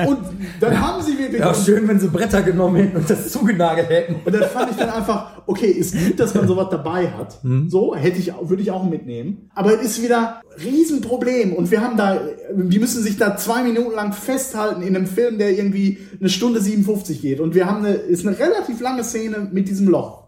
Und 0.08 0.18
dann 0.60 0.80
haben 0.82 1.02
sie 1.04 1.18
wirklich. 1.18 1.40
Ja, 1.40 1.54
schön, 1.54 1.88
wenn 1.88 2.00
sie 2.00 2.08
Bretter 2.08 2.42
genommen 2.42 2.78
hätten 2.78 2.98
und 2.98 3.10
das 3.10 3.30
zugenagelt 3.32 3.90
hätten. 3.90 4.16
Und 4.26 4.34
dann 4.34 4.44
fand 4.50 4.72
ich 4.72 4.78
dann 4.78 4.90
einfach, 4.90 5.42
okay, 5.46 5.68
ist 5.68 5.94
gut, 5.94 6.20
dass 6.20 6.34
man 6.34 6.48
sowas 6.48 6.68
dabei 6.72 7.08
hat. 7.12 7.40
So, 7.68 7.96
hätte 7.96 8.18
ich, 8.18 8.34
würde 8.42 8.64
ich 8.64 8.72
auch 8.72 8.84
mitnehmen. 8.90 9.50
Aber 9.56 9.74
es 9.76 9.82
ist 9.84 10.04
wieder 10.04 10.42
ein 10.58 10.64
Riesenproblem. 10.64 11.54
Und 11.54 11.70
wir 11.72 11.82
haben 11.82 11.98
da, 11.98 12.18
die 12.56 12.80
müssen 12.80 13.04
sich 13.04 13.18
da 13.18 13.38
zwei 13.38 13.62
Minuten 13.64 13.96
lang 13.96 14.14
festhalten 14.14 14.82
in 14.82 14.96
einem 14.96 15.08
Film, 15.08 15.38
der 15.38 15.51
irgendwie 15.52 15.98
eine 16.20 16.30
Stunde 16.30 16.60
57 16.62 17.22
geht. 17.22 17.40
Und 17.40 17.54
wir 17.56 17.66
haben 17.68 17.86
eine, 17.86 17.94
ist 17.96 18.26
eine 18.28 18.38
relativ 18.38 18.80
lange 18.82 19.04
Szene 19.04 19.48
mit 19.52 19.68
diesem 19.70 19.88
Loch. 19.88 20.28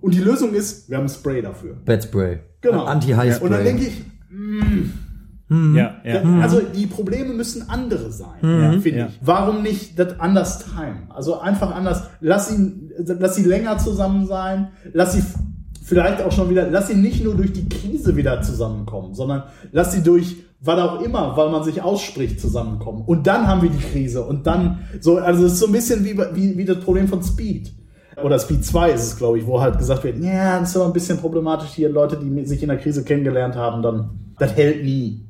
Und 0.00 0.14
die 0.14 0.20
Lösung 0.20 0.54
ist, 0.54 0.88
wir 0.88 0.96
haben 0.96 1.04
ein 1.06 1.08
Spray 1.10 1.42
dafür. 1.42 1.76
Bad 1.84 2.04
Spray. 2.04 2.38
Genau. 2.62 2.84
Anti-High-Spray. 2.84 3.46
Und 3.46 3.52
dann 3.52 3.64
denke 3.64 3.84
ich, 3.86 4.02
Ja, 5.50 5.96
ja. 6.04 6.22
da- 6.22 6.40
Also 6.42 6.60
die 6.60 6.86
Probleme 6.86 7.34
müssen 7.34 7.68
andere 7.68 8.12
sein, 8.12 8.80
finde 8.82 8.98
Ja. 9.00 9.06
ich. 9.08 9.18
Warum 9.20 9.62
nicht 9.62 9.98
das 9.98 10.20
anders 10.20 10.60
time? 10.64 11.08
Also 11.08 11.40
einfach 11.40 11.74
anders. 11.74 12.04
Lass 12.20 12.52
ihn, 12.52 12.92
lass 13.04 13.34
sie 13.34 13.42
länger 13.44 13.76
zusammen 13.78 14.26
sein. 14.28 14.68
Lass 14.92 15.14
sie 15.14 15.22
vielleicht 15.90 16.22
auch 16.22 16.30
schon 16.30 16.48
wieder, 16.48 16.70
lass 16.70 16.86
sie 16.86 16.94
nicht 16.94 17.22
nur 17.24 17.34
durch 17.34 17.52
die 17.52 17.68
Krise 17.68 18.14
wieder 18.14 18.40
zusammenkommen, 18.42 19.12
sondern 19.12 19.42
lass 19.72 19.92
sie 19.92 20.04
durch 20.04 20.36
was 20.60 20.78
auch 20.78 21.02
immer, 21.02 21.36
weil 21.36 21.50
man 21.50 21.64
sich 21.64 21.82
ausspricht, 21.82 22.40
zusammenkommen. 22.40 23.02
Und 23.06 23.26
dann 23.26 23.48
haben 23.48 23.62
wir 23.62 23.70
die 23.70 23.78
Krise. 23.78 24.22
Und 24.22 24.46
dann 24.46 24.84
so, 25.00 25.16
also 25.16 25.46
es 25.46 25.54
ist 25.54 25.58
so 25.58 25.66
ein 25.66 25.72
bisschen 25.72 26.04
wie, 26.04 26.16
wie, 26.16 26.56
wie 26.56 26.64
das 26.64 26.78
Problem 26.78 27.08
von 27.08 27.22
Speed. 27.24 27.72
Oder 28.22 28.38
Speed 28.38 28.64
2 28.64 28.90
ist 28.92 29.02
es, 29.02 29.16
glaube 29.16 29.38
ich, 29.38 29.46
wo 29.46 29.60
halt 29.60 29.78
gesagt 29.78 30.04
wird, 30.04 30.22
ja, 30.22 30.60
das 30.60 30.70
ist 30.70 30.76
aber 30.76 30.86
ein 30.86 30.92
bisschen 30.92 31.18
problematisch 31.18 31.70
hier, 31.70 31.88
Leute, 31.88 32.18
die 32.18 32.46
sich 32.46 32.62
in 32.62 32.68
der 32.68 32.78
Krise 32.78 33.02
kennengelernt 33.02 33.56
haben, 33.56 33.82
dann, 33.82 34.10
das 34.38 34.54
hält 34.54 34.84
nie. 34.84 35.26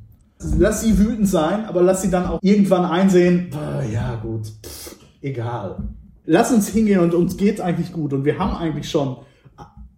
Lass 0.59 0.81
sie 0.81 0.99
wütend 0.99 1.27
sein, 1.27 1.65
aber 1.65 1.81
lass 1.81 2.03
sie 2.03 2.11
dann 2.11 2.25
auch 2.25 2.39
irgendwann 2.43 2.85
einsehen, 2.85 3.49
ah, 3.53 3.81
ja 3.83 4.19
gut, 4.21 4.47
pff, 4.63 4.95
egal. 5.21 5.77
Lass 6.25 6.51
uns 6.51 6.67
hingehen 6.67 6.99
und 6.99 7.15
uns 7.15 7.37
geht's 7.37 7.61
eigentlich 7.61 7.93
gut 7.93 8.13
und 8.13 8.25
wir 8.25 8.37
haben 8.37 8.55
eigentlich 8.55 8.89
schon 8.89 9.17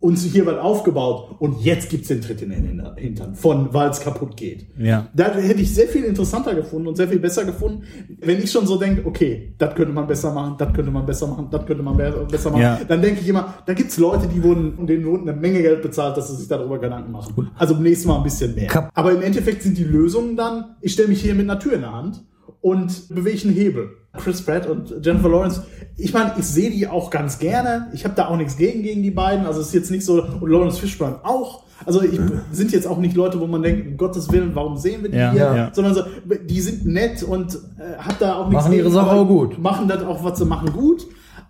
uns 0.04 0.22
hier 0.26 0.46
was 0.46 0.58
aufgebaut 0.58 1.38
und 1.40 1.62
jetzt 1.62 1.90
gibt's 1.90 2.10
den 2.10 2.20
Tritt 2.20 2.42
in 2.42 2.50
den 2.50 2.84
Hintern, 2.98 3.36
von 3.36 3.74
weil 3.74 3.90
es 3.90 4.02
kaputt 4.02 4.36
geht. 4.36 4.68
Ja. 4.78 5.08
Da 5.16 5.34
hätte 5.34 5.62
ich 5.62 5.74
sehr 5.74 5.88
viel 5.88 6.04
interessanter 6.04 6.54
gefunden 6.54 6.90
und 6.90 6.98
sehr 6.98 7.08
viel 7.08 7.20
besser 7.20 7.46
gefunden, 7.46 7.84
wenn 8.20 8.38
ich 8.40 8.52
schon 8.52 8.68
so 8.68 8.76
denke, 8.78 9.06
okay, 9.06 9.54
das 9.58 9.74
könnte 9.76 9.94
man 9.94 10.06
besser 10.06 10.34
machen, 10.34 10.56
das 10.58 10.74
könnte 10.74 10.92
man 10.92 11.06
besser 11.06 11.28
machen, 11.28 11.48
das 11.50 11.66
könnte 11.66 11.84
man 11.84 11.96
be- 11.96 12.28
besser 12.30 12.50
machen. 12.52 12.62
Ja. 12.62 12.82
Dann 12.86 13.02
denke 13.02 13.22
ich 13.22 13.30
immer, 13.30 13.54
da 13.66 13.74
gibt's 13.74 13.98
Leute, 13.98 14.28
die 14.28 14.44
wurden, 14.44 14.74
und 14.74 14.88
denen 14.88 15.06
wurden 15.06 15.30
eine 15.30 15.40
Menge 15.40 15.62
Geld 15.62 15.82
bezahlt, 15.82 16.18
dass 16.18 16.30
sie 16.30 16.36
sich 16.36 16.50
darüber 16.50 16.80
Gedanken 16.80 17.14
machen. 17.14 17.52
Also 17.56 17.74
beim 17.74 17.84
nächsten 17.84 18.10
Mal 18.10 18.18
ein 18.18 18.24
bisschen 18.24 18.54
mehr. 18.56 18.92
Aber 18.94 19.14
im 19.14 19.22
Endeffekt 19.22 19.64
sind 19.64 19.78
die 19.78 19.86
Lösungen 19.86 20.36
dann, 20.36 20.76
ich 20.82 20.92
stelle 20.92 21.08
mich 21.08 21.22
hier 21.22 21.34
mit 21.34 21.50
einer 21.50 21.60
Tür 21.60 21.76
in 21.76 21.82
der 21.82 21.94
Hand 21.94 22.26
und 22.64 23.10
bewege 23.10 23.44
einen 23.48 23.56
Hebel. 23.56 23.90
Chris 24.18 24.42
Pratt 24.42 24.68
und 24.68 24.94
Jennifer 25.06 25.28
Lawrence, 25.28 25.64
ich 25.98 26.14
meine, 26.14 26.34
ich 26.38 26.46
sehe 26.46 26.72
die 26.72 26.88
auch 26.88 27.10
ganz 27.10 27.40
gerne. 27.40 27.88
Ich 27.94 28.06
habe 28.06 28.16
da 28.16 28.28
auch 28.28 28.38
nichts 28.38 28.56
gegen 28.58 28.82
gegen 28.82 29.04
die 29.04 29.12
beiden. 29.12 29.46
Also 29.46 29.60
es 29.60 29.68
ist 29.68 29.74
jetzt 29.74 29.92
nicht 29.92 30.06
so, 30.06 30.24
und 30.24 30.50
Lawrence 30.50 30.80
Fishburne 30.80 31.18
auch. 31.24 31.64
Also 31.86 32.02
ich, 32.02 32.18
sind 32.52 32.72
jetzt 32.72 32.88
auch 32.88 33.00
nicht 33.00 33.16
Leute, 33.16 33.40
wo 33.42 33.48
man 33.48 33.62
denkt, 33.62 33.86
um 33.88 33.98
Gottes 33.98 34.32
Willen, 34.32 34.52
warum 34.54 34.78
sehen 34.78 35.04
wir 35.04 35.10
die 35.10 35.18
Ja, 35.18 35.32
hier? 35.32 35.42
ja. 35.42 35.72
Sondern 35.74 35.94
so, 35.96 36.04
die 36.46 36.62
sind 36.62 36.86
nett 36.86 37.22
und 37.24 37.56
äh, 37.56 37.98
hat 37.98 38.22
da 38.22 38.36
auch 38.36 38.48
nichts 38.48 38.64
Machen 38.64 38.74
ihre 38.74 38.84
gegen, 38.84 38.94
Sache 38.94 39.10
aber 39.10 39.22
auch 39.22 39.28
gut. 39.28 39.60
Machen 39.60 39.88
das 39.90 40.04
auch, 40.04 40.24
was 40.24 40.40
sie 40.40 40.46
machen, 40.46 40.72
gut. 40.72 41.06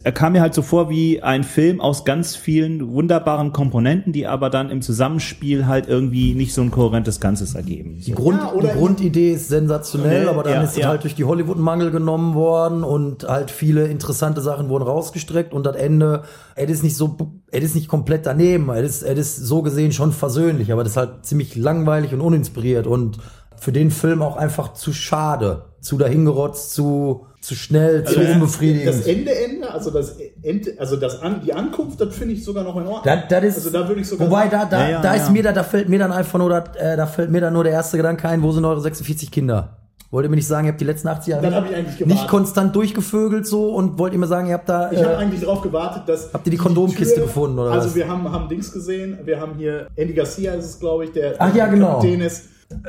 Er 0.05 0.11
kam 0.11 0.33
mir 0.33 0.41
halt 0.41 0.53
so 0.53 0.61
vor 0.61 0.89
wie 0.89 1.23
ein 1.23 1.45
Film 1.45 1.79
aus 1.79 2.03
ganz 2.03 2.35
vielen 2.35 2.91
wunderbaren 2.91 3.53
Komponenten, 3.53 4.11
die 4.11 4.27
aber 4.27 4.49
dann 4.49 4.69
im 4.69 4.81
Zusammenspiel 4.81 5.65
halt 5.65 5.87
irgendwie 5.87 6.35
nicht 6.35 6.53
so 6.53 6.61
ein 6.61 6.71
kohärentes 6.71 7.21
Ganzes 7.21 7.55
ergeben. 7.55 7.99
Die, 8.05 8.11
Grund, 8.11 8.37
Ja, 8.41 8.51
oder 8.51 8.73
die 8.73 8.79
Grundidee 8.79 9.31
ist 9.31 9.47
sensationell, 9.47 10.27
aber 10.27 10.43
dann 10.43 10.53
ja, 10.55 10.61
ist 10.63 10.71
es 10.71 10.77
ja. 10.77 10.87
halt 10.89 11.03
durch 11.03 11.15
die 11.15 11.23
Hollywood-Mangel 11.23 11.91
genommen 11.91 12.33
worden 12.33 12.83
und 12.83 13.23
halt 13.23 13.49
viele 13.49 13.87
interessante 13.87 14.41
Sachen 14.41 14.67
wurden 14.67 14.83
rausgestreckt 14.83 15.53
und 15.53 15.65
das 15.65 15.77
Ende, 15.77 16.23
es 16.55 16.69
ist 16.69 16.83
nicht 16.83 16.97
so, 16.97 17.15
es 17.49 17.63
ist 17.63 17.75
nicht 17.75 17.87
komplett 17.87 18.25
daneben, 18.25 18.69
es 18.71 19.01
ist, 19.01 19.03
es 19.03 19.17
ist 19.17 19.37
so 19.37 19.61
gesehen 19.61 19.93
schon 19.93 20.11
versöhnlich, 20.11 20.73
aber 20.73 20.83
das 20.83 20.93
ist 20.93 20.97
halt 20.97 21.25
ziemlich 21.25 21.55
langweilig 21.55 22.13
und 22.13 22.19
uninspiriert 22.19 22.87
und 22.87 23.19
für 23.55 23.71
den 23.71 23.89
Film 23.89 24.21
auch 24.21 24.35
einfach 24.35 24.73
zu 24.73 24.91
schade, 24.91 25.72
zu 25.83 25.97
dahingerotzt, 25.97 26.73
zu, 26.73 27.27
zu 27.41 27.55
schnell, 27.55 28.03
zu 28.05 28.09
Also 28.17 28.21
Das 28.21 28.33
unbefriedigend. 28.35 29.05
Ende, 29.05 29.31
Ende, 29.35 29.69
also 29.71 29.91
das 29.91 30.15
Ende, 30.41 30.73
also 30.79 30.95
das 30.95 31.21
an, 31.21 31.41
die 31.45 31.53
Ankunft, 31.53 31.99
das 31.99 32.15
finde 32.15 32.33
ich 32.35 32.43
sogar 32.43 32.63
noch 32.63 32.75
in 32.77 32.87
Ordnung. 32.87 33.01
Da, 33.03 33.17
das 33.17 33.43
ist, 33.43 33.55
also 33.57 33.69
da 33.69 33.87
würde 33.87 34.01
ich 34.01 34.07
sogar 34.07 34.27
wobei 34.27 34.49
sagen, 34.49 34.67
da, 34.71 34.77
da, 34.77 34.89
Ja, 34.89 35.01
da 35.01 35.15
ja. 35.15 35.21
ist 35.21 35.29
mir 35.31 35.43
da, 35.43 35.51
da 35.51 35.63
fällt 35.63 35.89
mir 35.89 35.99
dann 35.99 36.13
einfach 36.13 36.39
nur, 36.39 36.49
da, 36.49 36.63
äh, 36.79 36.95
da 36.95 37.05
fällt 37.05 37.31
mir 37.31 37.41
dann 37.41 37.53
nur 37.53 37.65
der 37.65 37.73
erste 37.73 37.97
Gedanke 37.97 38.27
ein, 38.29 38.41
wo 38.41 38.51
sind 38.53 38.63
eure 38.65 38.79
46 38.81 39.29
Kinder? 39.29 39.77
Wollt 40.09 40.25
ihr 40.25 40.29
mir 40.29 40.35
nicht 40.35 40.47
sagen, 40.47 40.67
ihr 40.67 40.71
habt 40.73 40.79
die 40.79 40.85
letzten 40.85 41.07
80 41.07 41.31
Jahre 41.33 41.63
nicht 41.73 41.97
gewartet. 41.97 42.27
konstant 42.29 42.75
durchgevögelt 42.75 43.47
so 43.47 43.73
und 43.73 43.97
wollt 43.97 44.13
ihr 44.13 44.19
mir 44.19 44.27
sagen, 44.27 44.47
ihr 44.47 44.53
habt 44.53 44.69
da, 44.69 44.91
Ich 44.91 44.99
habe 45.03 45.13
äh, 45.15 45.17
eigentlich 45.17 45.41
darauf 45.41 45.61
gewartet, 45.61 46.03
dass. 46.05 46.31
Habt 46.31 46.45
ihr 46.47 46.51
die 46.51 46.57
Kondomkiste 46.57 47.19
gefunden, 47.21 47.57
oder 47.59 47.71
Also 47.71 47.87
was? 47.89 47.95
wir 47.95 48.07
haben, 48.07 48.31
haben 48.31 48.47
Dings 48.47 48.71
gesehen. 48.71 49.17
Wir 49.25 49.41
haben 49.41 49.55
hier 49.57 49.87
Andy 49.95 50.13
Garcia 50.13 50.53
ist 50.53 50.65
es, 50.65 50.79
glaube 50.79 51.05
ich, 51.05 51.11
der 51.13 51.33
Ach 51.39 51.53
ja, 51.55 51.65
genau. 51.65 51.95
Kapitän 51.95 52.21
ist. 52.21 52.43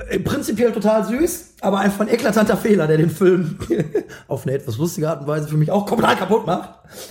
Äh, 0.08 0.18
prinzipiell 0.18 0.72
total 0.72 1.04
süß, 1.04 1.54
aber 1.60 1.78
einfach 1.80 2.00
ein 2.00 2.08
eklatanter 2.08 2.56
Fehler, 2.56 2.86
der 2.86 2.96
den 2.98 3.10
Film 3.10 3.58
auf 4.28 4.46
eine 4.46 4.56
etwas 4.56 4.78
lustige 4.78 5.08
Art 5.08 5.20
und 5.22 5.26
Weise 5.26 5.48
für 5.48 5.56
mich 5.56 5.70
auch 5.70 5.86
komplett 5.86 6.18
kaputt 6.18 6.46
macht. 6.46 6.70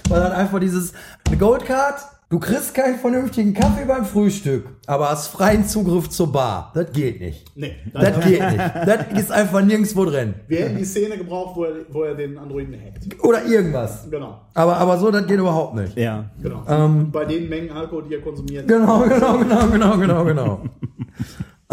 Weil 0.09 0.21
dann 0.21 0.31
einfach 0.31 0.59
dieses, 0.59 0.93
eine 1.27 1.37
Goldcard, 1.37 1.95
du 2.29 2.39
kriegst 2.39 2.73
keinen 2.73 2.97
vernünftigen 2.97 3.53
Kaffee 3.53 3.85
beim 3.85 4.05
Frühstück, 4.05 4.65
aber 4.87 5.09
hast 5.09 5.27
freien 5.27 5.67
Zugriff 5.67 6.09
zur 6.09 6.31
Bar. 6.31 6.71
Das 6.73 6.91
geht 6.91 7.19
nicht. 7.19 7.45
Nee, 7.55 7.75
Das 7.93 8.19
geht 8.25 8.41
nicht. 8.41 8.59
Das 8.85 9.19
ist 9.19 9.31
einfach 9.31 9.61
nirgendwo 9.61 10.05
drin. 10.05 10.33
Wir 10.47 10.61
hätten 10.65 10.77
die 10.77 10.85
Szene 10.85 11.17
gebraucht, 11.17 11.55
wo 11.55 11.65
er, 11.65 11.73
wo 11.89 12.03
er 12.03 12.15
den 12.15 12.37
Androiden 12.37 12.73
hackt. 12.75 13.23
Oder 13.23 13.45
irgendwas. 13.45 14.09
Genau. 14.09 14.41
Aber, 14.53 14.77
aber 14.77 14.97
so, 14.97 15.11
das 15.11 15.25
geht 15.27 15.39
überhaupt 15.39 15.75
nicht. 15.75 15.95
Ja. 15.97 16.25
genau. 16.41 16.63
Ähm, 16.67 17.11
Bei 17.11 17.25
den 17.25 17.49
Mengen 17.49 17.71
Alkohol, 17.71 18.05
die 18.09 18.15
er 18.15 18.21
konsumiert. 18.21 18.67
Genau, 18.67 19.01
genau, 19.01 19.37
genau, 19.37 19.67
genau, 19.67 19.97
genau, 19.97 20.25
genau. 20.25 20.61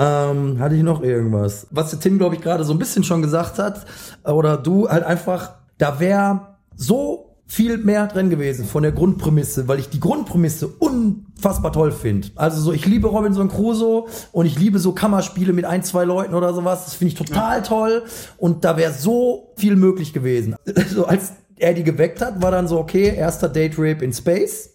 Ähm, 0.00 0.58
hatte 0.58 0.74
ich 0.74 0.82
noch 0.82 1.02
irgendwas? 1.02 1.66
Was 1.70 1.90
der 1.90 2.00
Tim, 2.00 2.16
glaube 2.16 2.34
ich, 2.34 2.40
gerade 2.40 2.64
so 2.64 2.72
ein 2.72 2.78
bisschen 2.78 3.04
schon 3.04 3.20
gesagt 3.20 3.58
hat, 3.58 3.84
äh, 4.24 4.30
oder 4.30 4.56
du 4.56 4.88
halt 4.88 5.04
einfach, 5.04 5.56
da 5.76 6.00
wäre 6.00 6.56
so 6.74 7.36
viel 7.46 7.76
mehr 7.78 8.06
drin 8.06 8.30
gewesen 8.30 8.64
von 8.64 8.82
der 8.82 8.92
Grundprämisse, 8.92 9.68
weil 9.68 9.78
ich 9.78 9.90
die 9.90 10.00
Grundprämisse 10.00 10.68
unfassbar 10.68 11.72
toll 11.72 11.92
finde. 11.92 12.28
Also 12.36 12.62
so, 12.62 12.72
ich 12.72 12.86
liebe 12.86 13.08
Robinson 13.08 13.48
Crusoe 13.48 14.06
und 14.32 14.46
ich 14.46 14.58
liebe 14.58 14.78
so 14.78 14.92
Kammerspiele 14.92 15.52
mit 15.52 15.66
ein, 15.66 15.82
zwei 15.82 16.04
Leuten 16.04 16.32
oder 16.32 16.54
sowas. 16.54 16.84
Das 16.86 16.94
finde 16.94 17.12
ich 17.12 17.18
total 17.18 17.62
toll 17.62 18.04
und 18.38 18.64
da 18.64 18.78
wäre 18.78 18.92
so 18.92 19.52
viel 19.56 19.76
möglich 19.76 20.12
gewesen. 20.12 20.54
So 20.88 21.06
als 21.06 21.32
er 21.56 21.74
die 21.74 21.84
geweckt 21.84 22.22
hat, 22.22 22.40
war 22.40 22.50
dann 22.50 22.68
so, 22.68 22.78
okay, 22.78 23.14
erster 23.14 23.48
Date 23.48 23.74
Rape 23.76 24.02
in 24.02 24.14
Space 24.14 24.70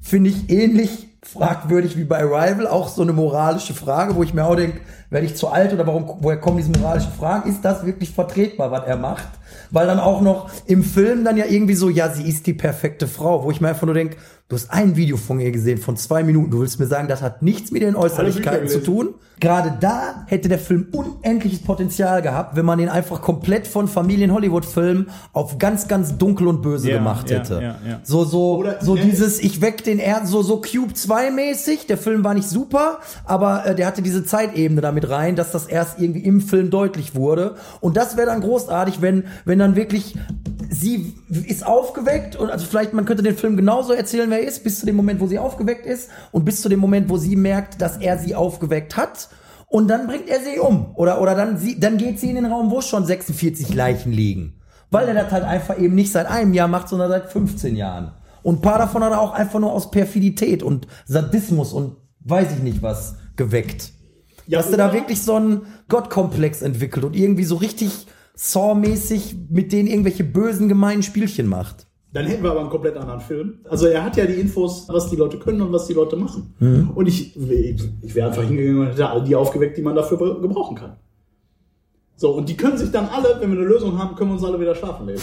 finde 0.00 0.30
ich 0.30 0.48
ähnlich 0.48 1.07
fragwürdig 1.22 1.96
wie 1.96 2.04
bei 2.04 2.22
Arrival, 2.22 2.66
auch 2.66 2.88
so 2.88 3.02
eine 3.02 3.12
moralische 3.12 3.74
Frage, 3.74 4.14
wo 4.14 4.22
ich 4.22 4.34
mir 4.34 4.44
auch 4.44 4.56
denke, 4.56 4.80
werde 5.10 5.26
ich 5.26 5.36
zu 5.36 5.48
alt 5.48 5.72
oder 5.72 5.86
warum, 5.86 6.16
woher 6.20 6.38
kommen 6.38 6.58
diese 6.58 6.70
moralischen 6.70 7.12
Fragen? 7.12 7.48
Ist 7.48 7.64
das 7.64 7.84
wirklich 7.86 8.10
vertretbar, 8.10 8.70
was 8.70 8.86
er 8.86 8.96
macht? 8.96 9.28
Weil 9.70 9.86
dann 9.86 10.00
auch 10.00 10.20
noch 10.20 10.50
im 10.66 10.82
Film 10.84 11.24
dann 11.24 11.36
ja 11.36 11.46
irgendwie 11.46 11.74
so, 11.74 11.88
ja, 11.88 12.10
sie 12.10 12.28
ist 12.28 12.46
die 12.46 12.54
perfekte 12.54 13.06
Frau, 13.06 13.44
wo 13.44 13.50
ich 13.50 13.60
mir 13.60 13.68
einfach 13.68 13.86
nur 13.86 13.94
denke, 13.94 14.16
du 14.48 14.56
hast 14.56 14.70
ein 14.70 14.96
Video 14.96 15.16
von 15.16 15.40
ihr 15.40 15.50
gesehen 15.50 15.78
von 15.78 15.96
zwei 15.96 16.22
Minuten, 16.22 16.50
du 16.50 16.60
willst 16.60 16.78
mir 16.80 16.86
sagen, 16.86 17.08
das 17.08 17.22
hat 17.22 17.42
nichts 17.42 17.70
mit 17.70 17.82
den 17.82 17.96
Äußerlichkeiten 17.96 18.68
zu 18.68 18.82
tun. 18.82 19.14
Gerade 19.40 19.76
da 19.78 20.24
hätte 20.26 20.48
der 20.48 20.58
Film 20.58 20.88
unendliches 20.90 21.60
Potenzial 21.62 22.22
gehabt, 22.22 22.56
wenn 22.56 22.64
man 22.64 22.80
ihn 22.80 22.88
einfach 22.88 23.22
komplett 23.22 23.68
von 23.68 23.86
Familien-Hollywood-Filmen 23.86 25.10
auf 25.32 25.58
ganz, 25.58 25.86
ganz 25.86 26.18
dunkel 26.18 26.48
und 26.48 26.60
böse 26.60 26.90
Ja, 26.90 26.98
gemacht 26.98 27.30
ja, 27.30 27.38
hätte. 27.38 27.54
ja, 27.54 27.60
ja. 27.88 28.00
So, 28.02 28.24
so, 28.24 28.56
Oder 28.56 28.82
so 28.82 28.96
dieses, 28.96 29.38
ich 29.38 29.60
weck 29.60 29.84
den 29.84 30.00
Erd, 30.00 30.26
so, 30.26 30.42
so 30.42 30.60
Cube 30.60 30.92
2 30.94 31.30
mäßig. 31.30 31.86
Der 31.86 31.98
Film 31.98 32.24
war 32.24 32.34
nicht 32.34 32.48
super, 32.48 32.98
aber 33.24 33.64
äh, 33.64 33.74
der 33.76 33.86
hatte 33.86 34.02
diese 34.02 34.24
Zeitebene 34.24 34.80
damit 34.80 34.97
rein, 35.06 35.36
dass 35.36 35.52
das 35.52 35.66
erst 35.66 36.00
irgendwie 36.00 36.24
im 36.24 36.40
Film 36.40 36.70
deutlich 36.70 37.14
wurde. 37.14 37.56
Und 37.80 37.96
das 37.96 38.16
wäre 38.16 38.28
dann 38.28 38.40
großartig, 38.40 39.02
wenn, 39.02 39.24
wenn 39.44 39.58
dann 39.58 39.76
wirklich 39.76 40.16
sie 40.70 41.14
ist 41.30 41.66
aufgeweckt 41.66 42.36
und 42.36 42.50
also 42.50 42.66
vielleicht 42.66 42.92
man 42.92 43.04
könnte 43.04 43.22
den 43.22 43.36
Film 43.36 43.56
genauso 43.56 43.92
erzählen, 43.92 44.30
wer 44.30 44.40
er 44.40 44.48
ist, 44.48 44.64
bis 44.64 44.80
zu 44.80 44.86
dem 44.86 44.96
Moment, 44.96 45.20
wo 45.20 45.26
sie 45.26 45.38
aufgeweckt 45.38 45.86
ist 45.86 46.10
und 46.30 46.44
bis 46.44 46.60
zu 46.60 46.68
dem 46.68 46.78
Moment, 46.78 47.08
wo 47.08 47.16
sie 47.16 47.36
merkt, 47.36 47.80
dass 47.80 47.96
er 47.98 48.18
sie 48.18 48.34
aufgeweckt 48.34 48.96
hat. 48.96 49.28
Und 49.66 49.88
dann 49.88 50.06
bringt 50.06 50.28
er 50.28 50.40
sie 50.40 50.58
um. 50.58 50.94
Oder, 50.94 51.20
oder 51.20 51.34
dann, 51.34 51.58
sie, 51.58 51.78
dann 51.78 51.98
geht 51.98 52.18
sie 52.18 52.30
in 52.30 52.36
den 52.36 52.46
Raum, 52.46 52.70
wo 52.70 52.80
schon 52.80 53.04
46 53.04 53.74
Leichen 53.74 54.12
liegen. 54.12 54.60
Weil 54.90 55.08
er 55.08 55.14
das 55.14 55.30
halt 55.30 55.44
einfach 55.44 55.78
eben 55.78 55.94
nicht 55.94 56.10
seit 56.10 56.26
einem 56.26 56.54
Jahr 56.54 56.68
macht, 56.68 56.88
sondern 56.88 57.10
seit 57.10 57.30
15 57.30 57.76
Jahren. 57.76 58.12
Und 58.42 58.56
ein 58.56 58.62
paar 58.62 58.78
davon 58.78 59.04
hat 59.04 59.12
er 59.12 59.20
auch 59.20 59.32
einfach 59.32 59.60
nur 59.60 59.72
aus 59.72 59.90
Perfidität 59.90 60.62
und 60.62 60.86
Sadismus 61.04 61.74
und 61.74 61.96
weiß 62.20 62.52
ich 62.52 62.62
nicht 62.62 62.82
was 62.82 63.16
geweckt. 63.36 63.92
Ja, 64.48 64.58
Dass 64.58 64.68
der 64.70 64.78
da 64.78 64.92
wirklich 64.94 65.22
so 65.22 65.34
einen 65.34 65.66
Gottkomplex 65.88 66.62
entwickelt 66.62 67.04
und 67.04 67.14
irgendwie 67.14 67.44
so 67.44 67.56
richtig 67.56 68.06
Saw-mäßig 68.34 69.36
mit 69.50 69.72
denen 69.72 69.88
irgendwelche 69.88 70.24
bösen, 70.24 70.68
gemeinen 70.68 71.02
Spielchen 71.02 71.46
macht. 71.46 71.86
Dann 72.14 72.24
hätten 72.24 72.42
wir 72.42 72.52
aber 72.52 72.60
einen 72.60 72.70
komplett 72.70 72.96
anderen 72.96 73.20
Film. 73.20 73.58
Also 73.68 73.86
er 73.86 74.02
hat 74.02 74.16
ja 74.16 74.24
die 74.24 74.40
Infos, 74.40 74.88
was 74.88 75.10
die 75.10 75.16
Leute 75.16 75.38
können 75.38 75.60
und 75.60 75.70
was 75.72 75.86
die 75.86 75.92
Leute 75.92 76.16
machen. 76.16 76.54
Mhm. 76.58 76.90
Und 76.94 77.06
ich, 77.06 77.36
ich, 77.36 78.14
wäre 78.14 78.28
einfach 78.28 78.42
hingegangen 78.42 78.80
und 78.80 78.86
hätte 78.88 79.10
all 79.10 79.22
die 79.22 79.36
aufgeweckt, 79.36 79.76
die 79.76 79.82
man 79.82 79.94
dafür 79.94 80.40
gebrauchen 80.40 80.76
kann. 80.76 80.96
So, 82.20 82.30
und 82.32 82.48
die 82.48 82.56
können 82.56 82.76
sich 82.76 82.90
dann 82.90 83.06
alle, 83.06 83.36
wenn 83.40 83.52
wir 83.52 83.58
eine 83.60 83.68
Lösung 83.68 83.96
haben, 83.96 84.16
können 84.16 84.30
wir 84.30 84.34
uns 84.34 84.42
alle 84.44 84.58
wieder 84.60 84.74
schlafen 84.74 85.06
legen. 85.06 85.20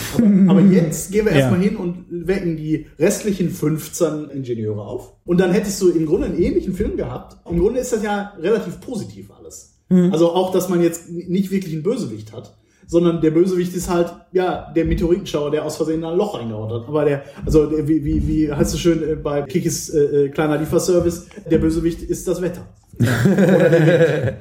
Aber, 0.48 0.60
aber 0.60 0.72
jetzt 0.72 1.12
gehen 1.12 1.26
wir 1.26 1.34
Ja. 1.34 1.40
erstmal 1.40 1.60
hin 1.60 1.76
und 1.76 2.06
wecken 2.10 2.56
die 2.56 2.86
restlichen 2.98 3.50
15 3.50 4.30
Ingenieure 4.30 4.82
auf. 4.82 5.12
Und 5.26 5.40
dann 5.42 5.52
hättest 5.52 5.82
du 5.82 5.90
im 5.90 6.06
Grunde 6.06 6.28
einen 6.28 6.42
ähnlichen 6.42 6.74
Film 6.74 6.96
gehabt. 6.96 7.36
Im 7.52 7.60
Grunde 7.60 7.82
ist 7.82 7.92
das 7.92 8.02
ja 8.02 8.32
relativ 8.40 8.80
positiv 8.80 9.30
alles. 9.38 9.74
Also 9.90 10.32
auch, 10.32 10.52
dass 10.54 10.70
man 10.70 10.82
jetzt 10.82 11.10
nicht 11.12 11.52
wirklich 11.52 11.74
einen 11.74 11.84
Bösewicht 11.84 12.32
hat 12.34 12.56
sondern 12.88 13.22
der 13.22 13.32
Bösewicht 13.32 13.76
ist 13.76 13.90
halt, 13.90 14.14
ja, 14.32 14.72
der 14.76 14.86
Meteoritenschauer, 14.86 15.52
der 15.52 15.66
aus 15.66 15.78
Versehen 15.78 16.00
in 16.00 16.06
ein 16.06 16.18
Loch 16.18 16.38
reingehauen 16.40 16.72
hat. 16.72 16.88
Aber 16.88 17.06
der, 17.06 17.24
also 17.46 17.66
der, 17.66 17.88
wie, 17.88 18.04
wie, 18.06 18.28
wie 18.28 18.52
heißt 18.52 18.74
es 18.74 18.80
schön 18.80 19.02
äh, 19.08 19.16
bei 19.16 19.42
Kikis 19.44 19.90
äh, 19.90 20.26
äh, 20.26 20.30
kleiner 20.30 20.58
Lieferservice, 20.58 21.28
der 21.50 21.58
Bösewicht 21.58 22.02
ist 22.04 22.28
das 22.28 22.42
Wetter. 22.42 22.62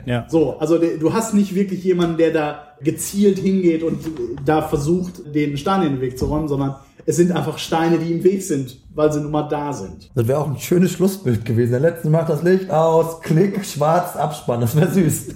Ja. 0.06 0.26
So, 0.28 0.58
also 0.58 0.78
der, 0.78 0.98
du 0.98 1.12
hast 1.12 1.34
nicht 1.34 1.54
wirklich 1.54 1.82
jemanden, 1.84 2.16
der 2.18 2.32
da 2.32 2.58
gezielt 2.82 3.38
hingeht 3.38 3.82
und 3.82 4.06
äh, 4.06 4.10
da 4.44 4.62
versucht, 4.62 5.34
den 5.34 5.56
Stein 5.56 5.82
in 5.82 5.92
den 5.94 6.00
Weg 6.00 6.18
zu 6.18 6.26
räumen, 6.26 6.48
sondern 6.48 6.76
es 7.06 7.16
sind 7.16 7.32
einfach 7.32 7.58
Steine, 7.58 7.98
die 7.98 8.12
im 8.12 8.24
Weg 8.24 8.42
sind, 8.42 8.78
weil 8.94 9.12
sie 9.12 9.20
nun 9.20 9.30
mal 9.32 9.48
da 9.48 9.72
sind. 9.72 10.10
Das 10.14 10.26
wäre 10.28 10.38
auch 10.38 10.48
ein 10.48 10.58
schönes 10.58 10.92
Schlussbild 10.92 11.44
gewesen. 11.44 11.72
Der 11.72 11.80
letzte 11.80 12.08
macht 12.08 12.28
das 12.28 12.42
Licht 12.42 12.70
aus, 12.70 13.20
klick, 13.20 13.64
schwarz, 13.64 14.16
Abspann. 14.16 14.60
Das 14.60 14.74
wäre 14.76 14.90
süß. 14.90 15.34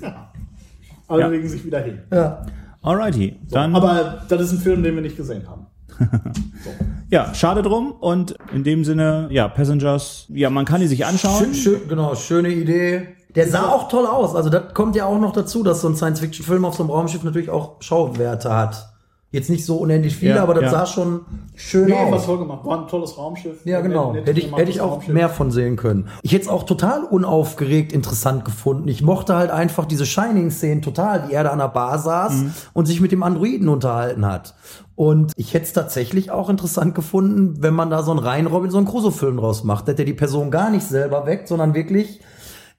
Alle 1.08 1.22
Ja. 1.22 1.28
legen 1.28 1.48
sich 1.48 1.64
wieder 1.64 1.80
hin. 1.80 1.98
Ja. 2.12 2.44
Alrighty. 2.82 3.36
Dann, 3.50 3.74
Aber 3.74 4.22
das 4.28 4.40
ist 4.40 4.52
ein 4.52 4.58
Film, 4.58 4.82
den 4.82 4.94
wir 4.94 5.02
nicht 5.02 5.16
gesehen 5.16 5.48
haben. 5.48 5.66
ja, 7.10 7.34
schade 7.34 7.62
drum. 7.62 7.92
Und 7.92 8.36
in 8.52 8.64
dem 8.64 8.84
Sinne, 8.84 9.28
ja, 9.30 9.48
Passengers, 9.48 10.26
ja, 10.28 10.50
man 10.50 10.64
kann 10.64 10.80
die 10.80 10.86
sich 10.86 11.04
anschauen. 11.04 11.46
Schön, 11.46 11.54
schön, 11.54 11.88
genau, 11.88 12.14
schöne 12.14 12.50
Idee. 12.50 13.08
Der 13.34 13.48
sah 13.48 13.68
auch 13.68 13.88
toll 13.88 14.06
aus. 14.06 14.34
Also 14.34 14.48
das 14.48 14.74
kommt 14.74 14.96
ja 14.96 15.06
auch 15.06 15.18
noch 15.18 15.32
dazu, 15.32 15.62
dass 15.62 15.80
so 15.80 15.88
ein 15.88 15.96
Science-Fiction-Film 15.96 16.64
auf 16.64 16.74
so 16.74 16.82
einem 16.82 16.90
Raumschiff 16.90 17.22
natürlich 17.24 17.50
auch 17.50 17.82
Schauwerte 17.82 18.54
hat. 18.54 18.88
Jetzt 19.30 19.50
nicht 19.50 19.66
so 19.66 19.76
unendlich 19.76 20.16
viele, 20.16 20.36
Ja, 20.36 20.42
aber 20.42 20.54
das 20.54 20.64
ja. 20.64 20.70
sah 20.70 20.86
schon 20.86 21.20
schön 21.54 21.84
Nee, 21.84 21.92
war 21.92 22.14
aus. 22.14 22.24
toll 22.24 22.38
gemacht. 22.38 22.64
War 22.64 22.80
ein 22.80 22.88
tolles 22.88 23.18
Raumschiff. 23.18 23.58
Ja, 23.66 23.82
genau. 23.82 24.12
Nett- 24.14 24.26
Hätte 24.26 24.40
ich, 24.40 24.56
hätte 24.56 24.70
ich 24.70 24.80
auch 24.80 24.92
Raumschiff. 24.92 25.12
mehr 25.12 25.28
von 25.28 25.50
sehen 25.50 25.76
können. 25.76 26.08
Ich 26.22 26.32
hätte 26.32 26.44
es 26.44 26.48
auch 26.48 26.62
total 26.62 27.04
unaufgeregt 27.04 27.92
interessant 27.92 28.46
gefunden. 28.46 28.88
Ich 28.88 29.02
mochte 29.02 29.36
halt 29.36 29.50
einfach 29.50 29.84
diese 29.84 30.06
Shining-Szenen 30.06 30.80
total, 30.80 31.28
wie 31.28 31.34
er 31.34 31.44
da 31.44 31.50
an 31.50 31.58
der 31.58 31.68
Bar 31.68 31.98
saß 31.98 32.32
Mhm. 32.36 32.52
und 32.72 32.86
sich 32.86 33.02
mit 33.02 33.12
dem 33.12 33.22
Androiden 33.22 33.68
unterhalten 33.68 34.24
hat. 34.24 34.54
Und 34.96 35.32
ich 35.36 35.52
hätte 35.52 35.66
es 35.66 35.72
tatsächlich 35.74 36.30
auch 36.30 36.48
interessant 36.48 36.94
gefunden, 36.94 37.56
wenn 37.60 37.74
man 37.74 37.90
da 37.90 38.02
so 38.02 38.12
einen 38.12 38.20
rein 38.20 38.46
Robinson 38.46 38.86
Crusoe-Film 38.86 39.36
draus 39.36 39.62
macht. 39.62 39.86
Dass 39.88 39.96
der 39.96 40.06
die 40.06 40.14
Person 40.14 40.50
gar 40.50 40.70
nicht 40.70 40.86
selber 40.86 41.26
weckt, 41.26 41.48
sondern 41.48 41.74
wirklich, 41.74 42.20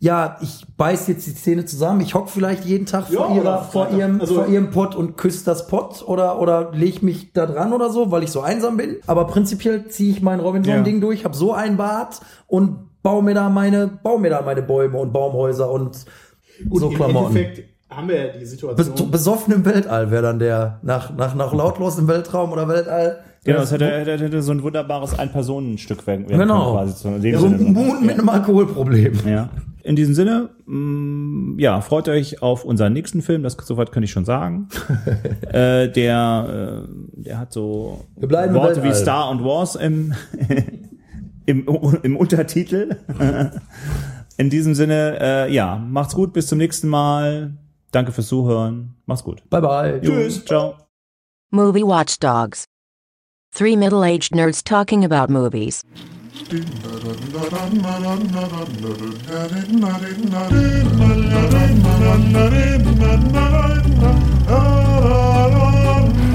ja, 0.01 0.37
ich 0.41 0.65
beiß 0.77 1.07
jetzt 1.09 1.27
die 1.27 1.35
Zähne 1.35 1.65
zusammen, 1.65 1.99
ich 2.01 2.13
hock 2.15 2.29
vielleicht 2.29 2.63
jeden 2.65 2.85
Tag 2.85 3.09
Ja, 3.09 3.23
vor, 3.23 3.35
ihrer, 3.35 3.61
vor, 3.63 3.89
ihrem, 3.91 4.21
Also- 4.21 4.35
vor 4.35 4.47
ihrem 4.47 4.69
Pott 4.71 4.95
und 4.95 5.17
küsst 5.17 5.45
das 5.45 5.67
Pott 5.67 6.03
oder, 6.07 6.39
oder 6.39 6.71
leg 6.73 7.03
mich 7.03 7.33
da 7.33 7.45
dran 7.45 7.73
oder 7.73 7.89
so, 7.89 8.09
weil 8.09 8.23
ich 8.23 8.31
so 8.31 8.39
einsam 8.41 8.77
bin. 8.77 8.95
Aber 9.07 9.27
prinzipiell 9.27 9.87
ziehe 9.87 10.11
ich 10.11 10.21
mein 10.21 10.39
Robinson-Ding 10.39 11.01
durch, 11.01 11.25
hab 11.25 11.35
so 11.35 11.51
ein 11.53 11.75
Bad 11.75 12.21
und 12.47 13.01
baue 13.03 13.23
mir 13.23 13.33
da 13.33 13.49
meine, 13.49 13.87
baue 13.87 14.19
mir 14.21 14.29
da 14.29 14.41
meine 14.41 14.61
Bäume 14.61 14.97
und 14.97 15.11
Baumhäuser 15.11 15.69
und 15.69 16.05
Gut, 16.69 16.79
so 16.81 16.89
im 16.89 16.95
Klamotten. 16.95 17.35
Endeffekt 17.35 17.69
haben 17.89 18.07
wir 18.07 18.15
ja 18.27 18.33
die 18.33 18.39
Bes 18.39 18.51
Situation. 18.51 19.11
besoffen 19.11 19.53
im 19.53 19.65
Weltall 19.65 20.11
wäre 20.11 20.21
dann 20.21 20.39
der, 20.39 20.79
nach, 20.83 21.13
nach, 21.15 21.33
nach 21.35 21.53
lautlos 21.53 21.97
im 21.97 22.07
Weltraum 22.07 22.51
oder 22.53 22.67
Weltall. 22.67 23.19
Genau, 23.43 23.61
es 23.61 23.71
hätte, 23.71 23.85
hätte, 23.89 24.17
hätte 24.23 24.41
so 24.41 24.51
ein 24.51 24.61
wunderbares 24.63 25.17
Ein-Personen-Stück 25.17 26.05
werden 26.07 26.27
Genau. 26.27 26.75
können, 26.75 26.87
quasi. 26.87 26.93
So 26.93 27.17
dem 27.17 27.37
So 27.39 27.45
ein. 27.47 27.73
Moon 27.73 28.05
mit 28.05 28.19
einem 28.19 28.29
Alkoholproblem. 28.29 29.13
Ja. 29.25 29.49
In 29.89 29.95
diesem 29.95 30.13
Sinne, 30.13 30.51
mh, 30.67 31.59
ja, 31.59 31.81
freut 31.81 32.07
euch 32.09 32.43
auf 32.43 32.63
unseren 32.63 32.93
nächsten 32.93 33.23
Film, 33.23 33.41
das 33.41 33.57
soweit 33.59 33.91
kann 33.91 34.03
ich 34.03 34.11
schon 34.11 34.23
sagen. 34.23 34.69
äh, 35.51 35.89
der, 35.89 36.85
äh, 36.85 37.23
der 37.23 37.39
hat 37.39 37.51
so 37.51 38.05
Wir 38.15 38.27
bleiben 38.27 38.53
im 38.53 38.61
Worte 38.61 38.83
wie. 38.83 38.93
Star 38.93 39.31
und 39.31 39.43
Wars 39.43 39.73
im, 39.73 40.13
im, 41.47 41.67
im 42.03 42.15
Untertitel. 42.17 42.97
In 44.37 44.51
diesem 44.51 44.75
Sinne, 44.75 45.17
äh, 45.19 45.51
ja, 45.51 45.77
macht's 45.77 46.13
gut, 46.13 46.33
bis 46.33 46.45
zum 46.45 46.59
nächsten 46.59 46.87
Mal. 46.87 47.57
Danke 47.89 48.11
fürs 48.11 48.27
Zuhören. 48.27 48.93
Mach's 49.07 49.23
gut. 49.23 49.41
Bye 49.49 49.61
bye. 49.61 50.01
Tschüss. 50.03 50.45
Ciao. 50.45 50.75
Movie 51.49 51.81
Watchdogs. 51.81 52.65
Three 53.55 53.75
middle 53.75 54.03
aged 54.03 54.35
nerds 54.35 54.63
talking 54.63 55.03
about 55.03 55.33
movies. 55.33 55.83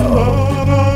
Oh. 0.06 0.93